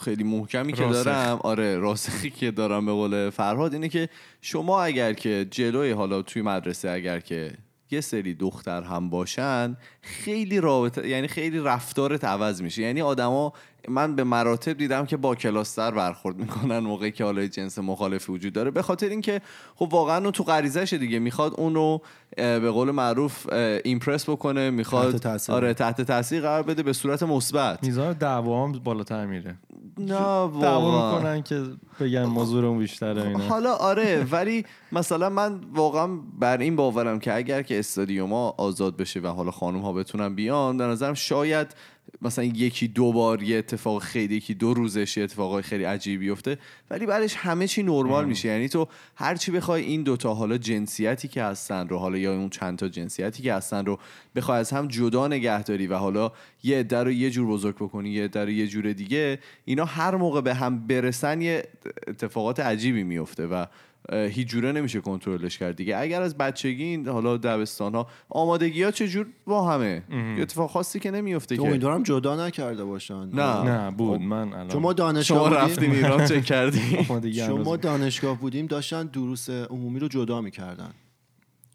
خیلی 0.00 0.24
محکمی 0.24 0.72
که 0.72 0.82
راسخ. 0.82 1.04
دارم 1.04 1.38
آره 1.42 1.78
راسخی 1.78 2.30
که 2.30 2.50
دارم 2.50 2.86
به 2.86 2.92
قول 2.92 3.30
فرهاد 3.30 3.72
اینه 3.72 3.88
که 3.88 4.08
شما 4.40 4.82
اگر 4.82 5.12
که 5.12 5.46
جلوی 5.50 5.90
حالا 5.90 6.22
توی 6.22 6.42
مدرسه 6.42 6.90
اگر 6.90 7.20
که 7.20 7.52
یه 7.90 8.00
سری 8.00 8.34
دختر 8.34 8.82
هم 8.82 9.10
باشن 9.10 9.76
خیلی 10.02 10.60
رابطه 10.60 11.08
یعنی 11.08 11.28
خیلی 11.28 11.58
رفتارت 11.58 12.24
عوض 12.24 12.62
میشه 12.62 12.82
یعنی 12.82 13.02
آدما 13.02 13.52
من 13.88 14.16
به 14.16 14.24
مراتب 14.24 14.72
دیدم 14.72 15.06
که 15.06 15.16
با 15.16 15.34
کلاستر 15.34 15.90
برخورد 15.90 16.38
می‌کنن 16.38 16.78
موقعی 16.78 17.12
که 17.12 17.24
حالا 17.24 17.46
جنس 17.46 17.78
مخالفی 17.78 18.32
وجود 18.32 18.52
داره. 18.52 18.70
به 18.70 18.82
خاطر 18.82 19.08
اینکه 19.08 19.40
خب 19.74 19.88
واقعا 19.92 20.18
اون 20.18 20.30
تو 20.30 20.44
غریزشه 20.44 20.98
دیگه 20.98 21.18
می‌خواد 21.18 21.54
اون 21.56 21.74
رو 21.74 22.02
به 22.36 22.70
قول 22.70 22.90
معروف 22.90 23.52
ایمپرس 23.84 24.30
بکنه 24.30 24.70
می‌خواد 24.70 25.12
تحت 25.12 25.22
تاثیر. 25.22 25.54
آره 25.54 25.74
تحت 25.74 26.00
تاثیر 26.00 26.40
قرار 26.40 26.62
بده 26.62 26.82
به 26.82 26.92
صورت 26.92 27.22
مثبت. 27.22 27.84
میزان 27.84 28.12
دعوا 28.12 28.64
هم 28.64 28.72
بالاتر 28.72 29.26
میره. 29.26 29.56
نه 29.98 30.48
دعوا 30.60 31.14
می‌کنن 31.14 31.42
که 31.42 31.62
بگن 32.00 32.24
ما 32.24 32.44
زورمون 32.44 32.78
بیشتره 32.78 33.22
اینا. 33.22 33.38
حالا 33.54 33.74
آره 33.74 34.26
ولی 34.30 34.64
مثلا 34.92 35.28
من 35.28 35.60
واقعا 35.74 36.08
بر 36.38 36.58
این 36.58 36.76
باورم 36.76 37.18
که 37.18 37.34
اگر 37.34 37.62
که 37.62 37.78
استادیوما 37.78 38.54
آزاد 38.58 38.96
بشه 38.96 39.20
و 39.20 39.26
حالا 39.26 39.50
خانم 39.50 39.80
ها 39.80 39.92
بتونن 39.92 40.34
بیان 40.34 40.78
به 40.78 40.84
نظرم 40.84 41.14
شاید 41.14 41.74
مثلا 42.22 42.44
یکی 42.44 42.88
دو 42.88 43.12
بار 43.12 43.42
یه 43.42 43.58
اتفاق 43.58 44.02
خیلی 44.02 44.34
یکی 44.34 44.54
دو 44.54 44.74
روزش 44.74 45.16
یه 45.16 45.24
اتفاقای 45.24 45.62
خیلی 45.62 45.84
عجیبی 45.84 46.26
بیفته 46.26 46.58
ولی 46.90 47.06
بعدش 47.06 47.34
همه 47.34 47.66
چی 47.66 47.82
نرمال 47.82 48.24
میشه. 48.24 48.48
یعنی 48.48 48.68
تو 48.68 48.88
هر 49.16 49.34
چی 49.36 49.50
بخوای 49.50 49.82
این 49.82 50.02
دوتا 50.02 50.34
حالا 50.34 50.58
جنسیتی 50.58 51.28
که 51.28 51.42
هستن 51.42 51.88
رو 51.88 51.98
حالا 51.98 52.18
یا 52.18 52.34
اون 52.34 52.50
چند 52.50 52.78
تا 52.78 52.88
جنسیتی 52.88 53.42
که 53.42 53.54
هستن 53.54 53.86
رو 53.86 53.98
بخوای 54.36 54.58
از 54.58 54.70
هم 54.70 54.88
جدا 54.88 55.28
نگه 55.28 55.62
داری 55.62 55.86
و 55.86 55.96
حالا 55.96 56.32
یه 56.62 56.78
عده 56.78 57.02
رو 57.02 57.12
یه 57.12 57.30
جور 57.30 57.46
بزرگ 57.46 57.74
بکنی 57.74 58.10
یه 58.10 58.24
عده 58.24 58.44
رو 58.44 58.50
یه 58.50 58.66
جور 58.66 58.92
دیگه 58.92 59.38
اینا 59.64 59.84
هر 59.84 60.16
موقع 60.16 60.40
به 60.40 60.54
هم 60.54 60.86
برسن 60.86 61.40
یه 61.40 61.68
اتفاقات 62.08 62.60
عجیبی 62.60 63.02
میفته 63.02 63.46
و 63.46 63.64
هیچ 64.12 64.48
جوره 64.48 64.72
نمیشه 64.72 65.00
کنترلش 65.00 65.58
کرد 65.58 65.76
دیگه. 65.76 65.96
اگر 65.98 66.22
از 66.22 66.36
بچگی 66.36 66.84
این 66.84 67.08
حالا 67.08 67.36
دبستان 67.36 67.94
ها 67.94 68.06
آمادگی 68.28 68.82
ها 68.82 68.90
چجور 68.90 69.26
با 69.46 69.68
همه. 69.70 70.02
یه 70.36 70.42
اتفاق 70.42 70.70
خاصی 70.70 71.00
که 71.00 71.10
نمیفته 71.10 71.56
که. 71.56 71.62
امیدوارم 71.62 72.02
جدا 72.02 72.46
نکرده 72.46 72.84
باشن. 72.84 73.28
نه. 73.28 73.62
نه 73.62 73.90
بود. 73.90 74.20
من 74.20 74.52
الان 74.52 74.68
چون 74.68 74.82
ما 74.82 74.92
دانشگاه 74.92 75.38
شما 75.38 75.48
بودیم- 75.48 75.64
رفتین 75.64 75.90
ایران 75.90 76.26
چک 76.26 76.44
کردی 76.44 77.06
ما 77.08 77.18
دیگه 77.18 77.46
شما 77.46 77.76
دانشگاه 77.76 78.40
بودیم 78.40 78.66
داشتن 78.66 79.06
دروس 79.06 79.50
عمومی 79.50 79.98
رو 79.98 80.08
جدا 80.08 80.40
می‌کردن. 80.40 80.90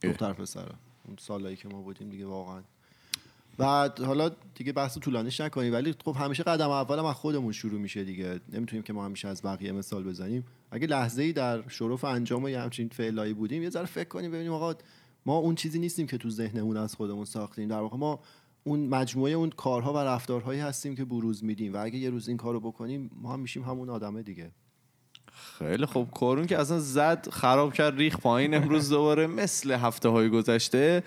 دختر 0.01 0.33
پسر 0.33 0.65
اون 1.07 1.15
سالایی 1.19 1.55
که 1.55 1.67
ما 1.67 1.81
بودیم 1.81 2.09
دیگه 2.09 2.25
واقعا. 2.25 2.61
بعد 3.60 4.00
حالا 4.00 4.32
دیگه 4.56 4.74
بحث 4.74 4.98
طولانیش 4.98 5.41
نکنیم 5.41 5.74
ولی 5.74 5.95
خب 6.06 6.15
همیشه 6.19 6.43
قدم 6.43 6.69
اولم 6.69 7.06
از 7.06 7.15
خودمون 7.15 7.52
شروع 7.52 7.80
میشه 7.80 8.04
دیگه. 8.04 8.39
نمی‌تونیم 8.54 8.84
که 8.84 8.93
ما 8.93 9.06
همیشه 9.06 9.28
از 9.28 9.41
بقیه 9.41 9.72
مثال 9.72 10.04
بزنیم. 10.04 10.45
اگه 10.72 10.88
لحظه 10.88 11.24
ای 11.24 11.34
در 11.34 11.67
شرف 11.67 12.04
انجام 12.04 12.48
یه 12.48 12.60
همچین 12.60 12.89
فعلایی 12.89 13.34
بودیم 13.34 13.63
یه 13.63 13.69
ذره 13.69 13.86
فکر 13.86 14.08
کنیم 14.08 14.32
ببینیم 14.32 14.52
آقا 14.52 14.74
ما 15.26 15.38
اون 15.38 15.56
چیزی 15.56 15.80
نیستیم 15.80 16.08
که 16.08 16.17
تو 16.17 16.30
ذهنمون 16.30 16.78
از 16.78 16.95
خودمون 16.95 17.26
ساختیم. 17.26 17.67
در 17.67 17.80
واقع 17.80 17.98
ما 17.98 18.19
اون 18.63 18.88
مجموعه 18.88 19.32
اون 19.32 19.50
کارها 19.50 19.93
و 19.93 19.98
رفتارهایی 19.98 20.60
هستیم 20.60 20.95
که 20.95 21.06
بروز 21.06 21.43
میدیم 21.43 21.74
و 21.74 21.78
اگه 21.84 21.98
یه 21.98 22.10
روز 22.10 22.28
این 22.28 22.38
کارو 22.38 22.60
بکنیم 22.60 23.12
ما 23.15 23.34
هم 23.34 23.39
میشیم 23.39 23.63
همون 23.63 23.89
آدمه 23.89 24.24
دیگه. 24.24 24.52
خیلی 25.60 25.86
خوب. 25.86 26.12
کارون 26.12 26.45
که 26.45 26.58
اصلا 26.58 26.80
زد 26.80 27.28
خراب 27.32 27.73
کرد 27.73 27.97
ریخ 27.97 28.17
پایین 28.17 28.54
امروز 28.54 28.89
دوباره. 28.89 29.28
مثل 29.28 29.71
هفته 29.71 30.10
های 30.10 30.30
گذشته 30.30 31.04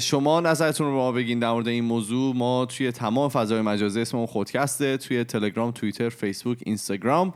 شما 0.00 0.40
نظرتون 0.40 0.86
رو 0.86 0.94
ما 0.94 1.12
بگین 1.12 1.38
در 1.38 1.52
مورد 1.52 1.68
این 1.68 1.84
موضوع. 1.84 2.34
ما 2.36 2.66
توی 2.66 2.92
تمام 2.92 3.28
فضای 3.28 3.60
مجازی 3.60 4.00
اسممون 4.00 4.26
خودکسته 4.26 4.96
توی 4.96 5.24
تلگرام 5.24 5.70
توییتر 5.70 6.08
فیسبوک 6.08 6.58
اینستاگرام. 6.66 7.34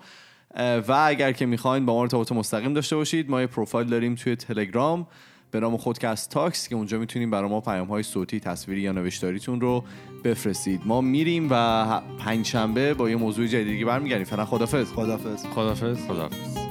و 0.89 1.05
اگر 1.07 1.33
که 1.33 1.47
می‌خواین 1.47 1.87
با 1.87 1.95
ما 1.95 2.03
ارتباط 2.03 2.33
مستقیم 2.33 2.75
داشته 2.75 2.97
باشید 2.97 3.31
ما 3.31 3.41
یه 3.41 3.47
پروفایل 3.47 3.89
داریم 3.89 4.15
توی 4.15 4.37
تلگرام. 4.37 5.07
به 5.51 5.61
نام 5.61 5.77
خودکست 5.77 6.31
تاکس 6.31 6.69
که 6.69 6.75
اونجا 6.75 6.99
می‌تونیم 6.99 7.31
برای 7.31 7.51
ما 7.51 7.61
پیام 7.61 7.89
های 7.89 8.03
صوتی 8.03 8.41
تصویری 8.41 8.81
یا 8.81 8.93
نوشتاریتون 8.93 9.61
رو 9.61 9.85
بفرستید. 10.25 10.81
ما 10.85 11.01
میریم 11.01 11.49
و 11.51 12.01
پنجشنبه 12.19 12.95
با 12.95 13.11
یه 13.11 13.17
موضوع 13.17 13.47
جدیدی 13.47 13.85
برمیگردیم. 13.85 14.25
فعلا 14.25 14.45
خدافظ. 14.45 14.93
خدافظ. 14.93 15.47
خدافظ. 15.47 16.07
خداحافظ 16.07 16.68